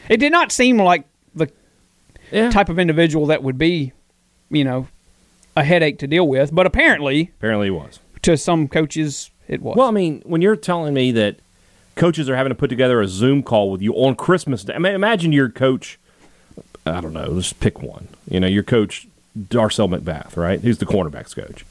it 0.10 0.18
did 0.18 0.32
not 0.32 0.52
seem 0.52 0.78
like 0.78 1.04
the 1.36 1.50
Yeah. 2.32 2.50
type 2.52 2.70
of 2.70 2.80
individual 2.80 3.26
that 3.28 3.44
would 3.44 3.58
be, 3.58 3.92
you 4.50 4.64
know, 4.64 4.88
a 5.58 5.64
headache 5.64 6.00
to 6.00 6.08
deal 6.08 6.28
with. 6.28 6.54
But 6.56 6.66
apparently, 6.66 7.32
Apparently, 7.38 7.68
he 7.68 7.72
was. 7.72 8.00
to 8.22 8.38
some 8.38 8.68
coaches, 8.70 9.30
it 9.50 9.62
was. 9.62 9.76
Well, 9.76 9.88
I 9.88 9.92
mean, 9.92 10.22
when 10.26 10.42
you're 10.42 10.56
telling 10.56 10.94
me 10.94 11.12
that 11.12 11.38
coaches 11.96 12.30
are 12.30 12.36
having 12.36 12.52
to 12.52 12.56
put 12.56 12.70
together 12.70 13.02
a 13.02 13.08
Zoom 13.08 13.44
call 13.44 13.72
with 13.72 13.82
you 13.82 13.94
on 13.94 14.16
Christmas 14.16 14.64
Day, 14.64 14.74
I 14.74 14.80
mean, 14.80 14.94
imagine 14.94 15.32
your 15.32 15.50
coach. 15.50 16.00
I 16.86 17.02
don't 17.02 17.14
know. 17.14 17.28
Let's 17.28 17.54
pick 17.54 17.82
one. 17.82 18.08
You 18.30 18.40
know, 18.40 18.48
your 18.48 18.64
coach 18.64 19.08
Darcel 19.38 19.94
McBath, 19.94 20.38
right? 20.38 20.60
Who's 20.60 20.78
the 20.78 20.86
cornerbacks 20.86 21.36
coach, 21.36 21.66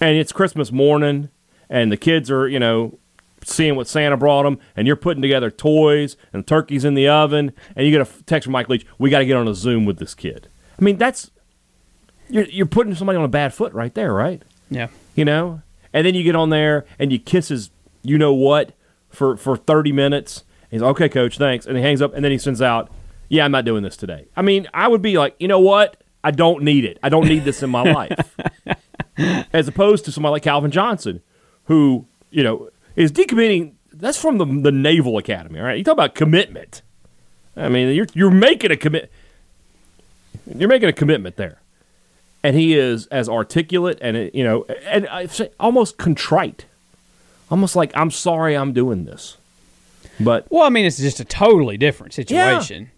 and 0.00 0.16
it's 0.16 0.32
Christmas 0.32 0.72
morning, 0.72 1.28
and 1.70 1.92
the 1.92 1.96
kids 1.96 2.30
are, 2.30 2.48
you 2.48 2.58
know, 2.58 2.98
seeing 3.44 3.76
what 3.76 3.86
Santa 3.86 4.16
brought 4.16 4.42
them, 4.42 4.58
and 4.76 4.86
you're 4.86 4.96
putting 4.96 5.22
together 5.22 5.50
toys 5.50 6.16
and 6.32 6.46
turkeys 6.46 6.84
in 6.84 6.94
the 6.94 7.08
oven, 7.08 7.52
and 7.76 7.86
you 7.86 7.92
get 7.92 8.00
a 8.00 8.22
text 8.24 8.44
from 8.44 8.52
Mike 8.52 8.68
Leach. 8.68 8.86
We 8.98 9.10
got 9.10 9.20
to 9.20 9.26
get 9.26 9.36
on 9.36 9.46
a 9.46 9.54
Zoom 9.54 9.84
with 9.84 9.98
this 9.98 10.14
kid. 10.14 10.48
I 10.78 10.84
mean, 10.84 10.96
that's 10.96 11.30
you're 12.28 12.46
you're 12.46 12.66
putting 12.66 12.94
somebody 12.94 13.16
on 13.16 13.24
a 13.24 13.28
bad 13.28 13.54
foot 13.54 13.72
right 13.72 13.94
there, 13.94 14.12
right? 14.12 14.42
yeah. 14.70 14.88
you 15.14 15.24
know 15.24 15.62
and 15.92 16.06
then 16.06 16.14
you 16.14 16.22
get 16.22 16.36
on 16.36 16.50
there 16.50 16.84
and 16.98 17.12
you 17.12 17.18
kiss 17.18 17.48
his 17.48 17.70
you 18.02 18.18
know 18.18 18.32
what 18.32 18.72
for 19.08 19.36
for 19.36 19.56
30 19.56 19.92
minutes. 19.92 20.44
He's 20.70 20.82
like, 20.82 20.90
okay 20.90 21.08
coach 21.08 21.38
thanks. 21.38 21.66
And 21.66 21.76
he 21.76 21.82
hangs 21.82 22.02
up 22.02 22.14
and 22.14 22.24
then 22.24 22.32
he 22.32 22.38
sends 22.38 22.60
out 22.62 22.90
yeah 23.28 23.44
i'm 23.44 23.50
not 23.52 23.64
doing 23.64 23.82
this 23.82 23.96
today. 23.96 24.28
I 24.36 24.42
mean 24.42 24.68
i 24.74 24.88
would 24.88 25.02
be 25.02 25.18
like 25.18 25.34
you 25.38 25.48
know 25.48 25.60
what? 25.60 26.02
I 26.22 26.30
don't 26.30 26.62
need 26.62 26.84
it. 26.84 26.98
I 27.02 27.08
don't 27.08 27.26
need 27.26 27.44
this 27.44 27.62
in 27.62 27.70
my 27.70 27.82
life. 27.92 28.36
As 29.52 29.68
opposed 29.68 30.04
to 30.06 30.12
somebody 30.12 30.32
like 30.32 30.42
calvin 30.42 30.70
johnson 30.70 31.22
who 31.64 32.06
you 32.30 32.42
know 32.42 32.70
is 32.96 33.12
decommitting. 33.12 33.74
That's 33.92 34.20
from 34.20 34.38
the, 34.38 34.44
the 34.44 34.72
naval 34.72 35.18
academy 35.18 35.58
all 35.58 35.66
right? 35.66 35.78
You 35.78 35.84
talk 35.84 35.94
about 35.94 36.14
commitment. 36.14 36.82
I 37.56 37.68
mean 37.68 37.94
you're, 37.94 38.06
you're 38.14 38.30
making 38.30 38.70
a 38.70 38.76
commit 38.76 39.10
you're 40.54 40.68
making 40.68 40.88
a 40.88 40.92
commitment 40.92 41.36
there. 41.36 41.60
And 42.42 42.56
he 42.56 42.78
is 42.78 43.06
as 43.08 43.28
articulate 43.28 43.98
and 44.00 44.16
uh, 44.16 44.30
you 44.32 44.44
know 44.44 44.64
and 44.86 45.08
I 45.08 45.26
say 45.26 45.50
almost 45.58 45.98
contrite 45.98 46.66
almost 47.50 47.74
like 47.76 47.90
i'm 47.94 48.10
sorry 48.10 48.54
i'm 48.56 48.72
doing 48.72 49.04
this 49.04 49.36
but 50.20 50.46
Well, 50.50 50.64
I 50.64 50.68
mean, 50.68 50.84
it's 50.84 50.96
just 50.98 51.20
a 51.20 51.24
totally 51.24 51.76
different 51.76 52.12
situation. 52.12 52.90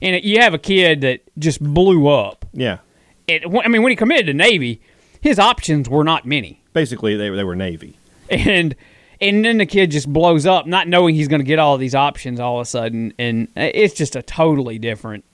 And 0.00 0.22
you 0.24 0.40
have 0.40 0.54
a 0.54 0.58
kid 0.58 1.00
that 1.00 1.20
just 1.38 1.60
blew 1.60 2.06
up. 2.06 2.44
yeah 2.52 2.78
It, 3.26 3.42
I 3.46 3.66
mean, 3.68 3.82
when 3.82 3.90
he 3.90 3.96
committed 3.96 4.26
to 4.26 4.32
Navy, 4.34 4.80
his 5.20 5.40
options 5.40 5.88
were 5.88 6.04
not 6.04 6.24
many. 6.24 6.60
basically 6.72 7.16
they, 7.16 7.30
were- 7.30 7.36
they 7.36 7.42
were 7.44 7.56
navy 7.56 7.96
And 8.30 8.76
and 9.20 9.44
then 9.44 9.58
the 9.58 9.66
kid 9.66 9.90
just 9.90 10.12
blows 10.12 10.46
up, 10.46 10.66
not 10.66 10.86
knowing 10.88 11.14
he's 11.16 11.26
going 11.28 11.40
to 11.40 11.44
get 11.46 11.58
all 11.58 11.76
these 11.78 11.94
options 11.96 12.38
all 12.40 12.58
of 12.60 12.62
a 12.62 12.64
sudden, 12.64 13.12
and 13.18 13.46
uh, 13.56 13.70
it's 13.74 13.94
just 13.94 14.14
a 14.16 14.22
totally 14.22 14.78
different 14.78 15.24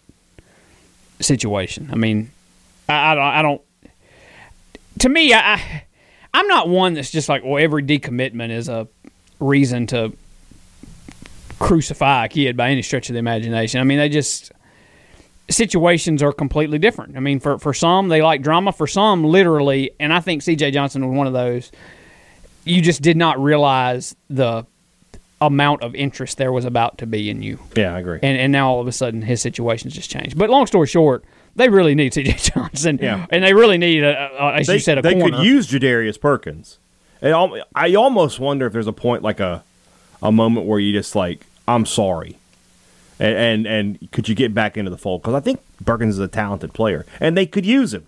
situation. 1.20 1.88
I 1.92 1.96
mean, 1.96 2.30
I, 2.88 3.12
I 3.12 3.14
don't. 3.14 3.24
I 3.24 3.42
don't 3.42 3.62
to 5.00 5.08
me, 5.08 5.32
I, 5.32 5.54
I 5.54 5.82
I'm 6.34 6.46
not 6.46 6.68
one 6.68 6.94
that's 6.94 7.10
just 7.10 7.28
like, 7.28 7.44
well, 7.44 7.62
every 7.62 7.82
decommitment 7.82 8.50
is 8.50 8.68
a 8.68 8.86
reason 9.40 9.86
to 9.88 10.12
crucify 11.58 12.26
a 12.26 12.28
kid 12.28 12.56
by 12.56 12.70
any 12.70 12.82
stretch 12.82 13.08
of 13.08 13.14
the 13.14 13.18
imagination. 13.18 13.80
I 13.80 13.84
mean, 13.84 13.98
they 13.98 14.08
just 14.08 14.52
situations 15.50 16.22
are 16.22 16.32
completely 16.32 16.78
different. 16.78 17.16
I 17.16 17.20
mean, 17.20 17.40
for 17.40 17.58
for 17.58 17.74
some 17.74 18.08
they 18.08 18.22
like 18.22 18.42
drama, 18.42 18.72
for 18.72 18.86
some 18.86 19.24
literally, 19.24 19.90
and 19.98 20.12
I 20.12 20.20
think 20.20 20.42
C.J. 20.42 20.70
Johnson 20.72 21.06
was 21.08 21.16
one 21.16 21.26
of 21.26 21.32
those. 21.32 21.72
You 22.64 22.82
just 22.82 23.02
did 23.02 23.16
not 23.16 23.42
realize 23.42 24.14
the 24.28 24.66
amount 25.40 25.82
of 25.82 25.94
interest 25.94 26.36
there 26.36 26.52
was 26.52 26.64
about 26.64 26.98
to 26.98 27.06
be 27.06 27.30
in 27.30 27.40
you, 27.42 27.60
yeah 27.76 27.94
i 27.94 28.00
agree 28.00 28.18
and 28.22 28.36
and 28.36 28.50
now 28.50 28.68
all 28.68 28.80
of 28.80 28.88
a 28.88 28.92
sudden 28.92 29.22
his 29.22 29.40
situation's 29.40 29.94
just 29.94 30.10
changed. 30.10 30.36
But 30.36 30.50
long 30.50 30.66
story 30.66 30.88
short, 30.88 31.24
they 31.58 31.68
really 31.68 31.94
need 31.94 32.14
C.J. 32.14 32.32
Johnson, 32.38 32.98
Yeah. 33.02 33.26
and 33.30 33.44
they 33.44 33.52
really 33.52 33.76
need, 33.78 34.02
a, 34.02 34.30
a, 34.42 34.54
as 34.54 34.66
they, 34.66 34.74
you 34.74 34.80
said, 34.80 34.98
a 34.98 35.02
they 35.02 35.14
corner. 35.18 35.36
could 35.38 35.44
use 35.46 35.68
jadarius 35.68 36.20
perkins 36.20 36.78
and 37.20 37.34
i 37.74 37.94
almost 37.94 38.38
wonder 38.40 38.66
if 38.66 38.72
there's 38.72 38.86
a 38.86 38.92
point 38.92 39.22
like 39.22 39.40
a 39.40 39.62
a 40.22 40.30
moment 40.32 40.66
where 40.66 40.78
you 40.78 40.92
just 40.92 41.14
like 41.16 41.44
i'm 41.66 41.84
sorry 41.84 42.38
and 43.18 43.36
and, 43.36 43.66
and 43.66 44.12
could 44.12 44.28
you 44.28 44.34
get 44.36 44.54
back 44.54 44.76
into 44.76 44.88
the 44.90 44.96
fold 44.96 45.20
because 45.22 45.34
i 45.34 45.40
think 45.40 45.58
perkins 45.84 46.14
is 46.14 46.20
a 46.20 46.28
talented 46.28 46.72
player 46.72 47.04
and 47.18 47.36
they 47.36 47.44
could 47.44 47.66
use 47.66 47.92
him 47.92 48.06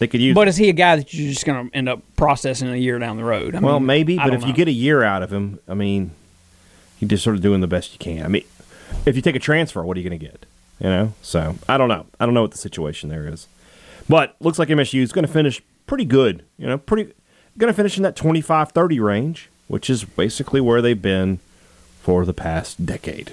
they 0.00 0.08
could 0.08 0.20
use 0.20 0.34
but 0.34 0.48
is 0.48 0.56
he 0.56 0.68
a 0.68 0.72
guy 0.72 0.96
that 0.96 1.14
you're 1.14 1.30
just 1.32 1.44
going 1.46 1.68
to 1.70 1.76
end 1.76 1.88
up 1.88 2.02
processing 2.16 2.68
a 2.68 2.74
year 2.76 2.98
down 2.98 3.16
the 3.18 3.22
road? 3.24 3.54
I 3.54 3.60
Well, 3.60 3.78
mean, 3.78 3.86
maybe, 3.86 4.18
I 4.18 4.24
but 4.24 4.34
if 4.34 4.46
you 4.46 4.52
get 4.54 4.66
a 4.66 4.72
year 4.72 5.02
out 5.02 5.22
of 5.22 5.30
him, 5.30 5.58
I 5.68 5.74
mean, 5.74 6.12
you're 6.98 7.08
just 7.10 7.22
sort 7.22 7.36
of 7.36 7.42
doing 7.42 7.60
the 7.60 7.66
best 7.66 7.92
you 7.92 7.98
can. 7.98 8.24
I 8.24 8.28
mean, 8.28 8.44
if 9.04 9.14
you 9.14 9.20
take 9.20 9.36
a 9.36 9.38
transfer, 9.38 9.82
what 9.82 9.98
are 9.98 10.00
you 10.00 10.08
going 10.08 10.18
to 10.18 10.26
get? 10.26 10.46
You 10.80 10.88
know, 10.88 11.12
so 11.20 11.56
I 11.68 11.76
don't 11.76 11.88
know. 11.88 12.06
I 12.18 12.24
don't 12.24 12.34
know 12.34 12.42
what 12.42 12.52
the 12.52 12.58
situation 12.58 13.10
there 13.10 13.28
is, 13.28 13.46
but 14.08 14.34
looks 14.40 14.58
like 14.58 14.68
MSU 14.68 15.02
is 15.02 15.12
going 15.12 15.26
to 15.26 15.32
finish 15.32 15.60
pretty 15.86 16.06
good. 16.06 16.44
You 16.56 16.66
know, 16.66 16.78
pretty 16.78 17.12
going 17.58 17.72
to 17.72 17.76
finish 17.76 17.96
in 17.96 18.02
that 18.02 18.16
25-30 18.16 19.02
range, 19.02 19.50
which 19.68 19.90
is 19.90 20.04
basically 20.04 20.60
where 20.60 20.80
they've 20.80 21.00
been 21.00 21.38
for 22.00 22.24
the 22.24 22.32
past 22.32 22.86
decade. 22.86 23.32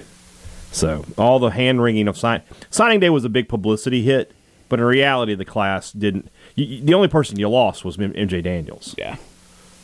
So 0.70 1.04
all 1.16 1.38
the 1.38 1.50
hand 1.50 1.82
wringing 1.82 2.08
of 2.08 2.18
sign 2.18 2.42
signing 2.70 3.00
day 3.00 3.10
was 3.10 3.24
a 3.24 3.28
big 3.28 3.48
publicity 3.48 4.02
hit, 4.02 4.32
but 4.68 4.78
in 4.78 4.84
reality, 4.84 5.34
the 5.34 5.44
class 5.44 5.90
didn't. 5.92 6.30
You, 6.54 6.82
the 6.82 6.94
only 6.94 7.08
person 7.08 7.38
you 7.38 7.48
lost 7.48 7.84
was 7.84 7.96
MJ 7.96 8.42
Daniels 8.42 8.94
yeah. 8.98 9.16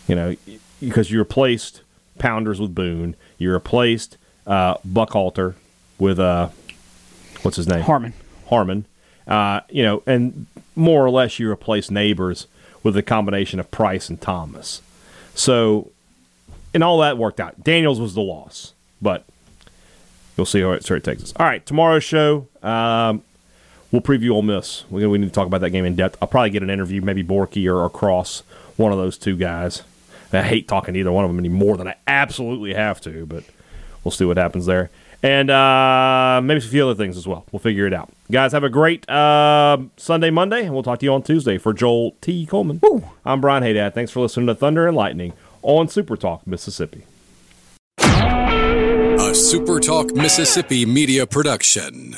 you 0.06 0.14
know, 0.14 0.36
because 0.80 1.10
you 1.10 1.18
replaced 1.18 1.80
Pounders 2.18 2.60
with 2.60 2.74
Boone, 2.74 3.16
you 3.38 3.50
replaced 3.50 4.18
uh, 4.46 4.76
Buckhalter 4.86 5.54
with 5.98 6.18
uh, 6.18 6.50
what's 7.44 7.56
his 7.56 7.68
name 7.68 7.82
Harmon. 7.82 8.12
Harmon, 8.48 8.86
uh, 9.26 9.60
you 9.70 9.82
know, 9.82 10.02
and 10.06 10.46
more 10.76 11.04
or 11.04 11.10
less 11.10 11.38
you 11.38 11.50
replace 11.50 11.90
Neighbors 11.90 12.46
with 12.82 12.96
a 12.96 13.02
combination 13.02 13.60
of 13.60 13.70
Price 13.70 14.08
and 14.08 14.20
Thomas. 14.20 14.82
So, 15.34 15.90
and 16.72 16.84
all 16.84 16.98
that 16.98 17.16
worked 17.16 17.40
out. 17.40 17.62
Daniels 17.64 18.00
was 18.00 18.14
the 18.14 18.20
loss, 18.20 18.74
but 19.00 19.24
you'll 20.36 20.46
see 20.46 20.60
how 20.60 20.72
it, 20.72 20.88
where 20.88 20.96
it 20.96 21.04
takes 21.04 21.22
us. 21.22 21.32
All 21.36 21.46
right, 21.46 21.64
tomorrow's 21.64 22.04
show. 22.04 22.48
Um, 22.62 23.22
we'll 23.90 24.02
preview 24.02 24.30
Ole 24.30 24.42
Miss. 24.42 24.84
We, 24.90 25.06
we 25.06 25.18
need 25.18 25.26
to 25.26 25.32
talk 25.32 25.46
about 25.46 25.60
that 25.62 25.70
game 25.70 25.84
in 25.84 25.94
depth. 25.94 26.18
I'll 26.20 26.28
probably 26.28 26.50
get 26.50 26.62
an 26.62 26.70
interview, 26.70 27.00
maybe 27.00 27.24
Borky 27.24 27.66
or, 27.68 27.78
or 27.78 27.90
Cross, 27.90 28.42
one 28.76 28.92
of 28.92 28.98
those 28.98 29.16
two 29.16 29.36
guys. 29.36 29.82
I 30.32 30.42
hate 30.42 30.66
talking 30.66 30.94
to 30.94 31.00
either 31.00 31.12
one 31.12 31.24
of 31.24 31.30
them 31.30 31.38
any 31.38 31.48
more 31.48 31.76
than 31.76 31.86
I 31.86 31.94
absolutely 32.06 32.74
have 32.74 33.00
to, 33.02 33.24
but 33.26 33.44
we'll 34.02 34.12
see 34.12 34.24
what 34.24 34.36
happens 34.36 34.66
there. 34.66 34.90
And 35.24 35.48
uh, 35.48 36.42
maybe 36.44 36.58
a 36.58 36.60
few 36.60 36.84
other 36.84 36.94
things 36.94 37.16
as 37.16 37.26
well. 37.26 37.46
We'll 37.50 37.58
figure 37.58 37.86
it 37.86 37.94
out. 37.94 38.10
Guys, 38.30 38.52
have 38.52 38.62
a 38.62 38.68
great 38.68 39.08
uh, 39.08 39.78
Sunday, 39.96 40.28
Monday, 40.28 40.64
and 40.64 40.74
we'll 40.74 40.82
talk 40.82 40.98
to 40.98 41.06
you 41.06 41.14
on 41.14 41.22
Tuesday. 41.22 41.56
For 41.56 41.72
Joel 41.72 42.14
T. 42.20 42.44
Coleman, 42.44 42.82
I'm 43.24 43.40
Brian 43.40 43.62
Haydad. 43.62 43.94
Thanks 43.94 44.12
for 44.12 44.20
listening 44.20 44.48
to 44.48 44.54
Thunder 44.54 44.86
and 44.86 44.94
Lightning 44.94 45.32
on 45.62 45.88
Super 45.88 46.18
Talk, 46.18 46.46
Mississippi. 46.46 47.04
A 48.00 49.30
Super 49.34 49.80
Talk 49.80 50.14
Mississippi 50.14 50.84
media 50.84 51.26
production. 51.26 52.16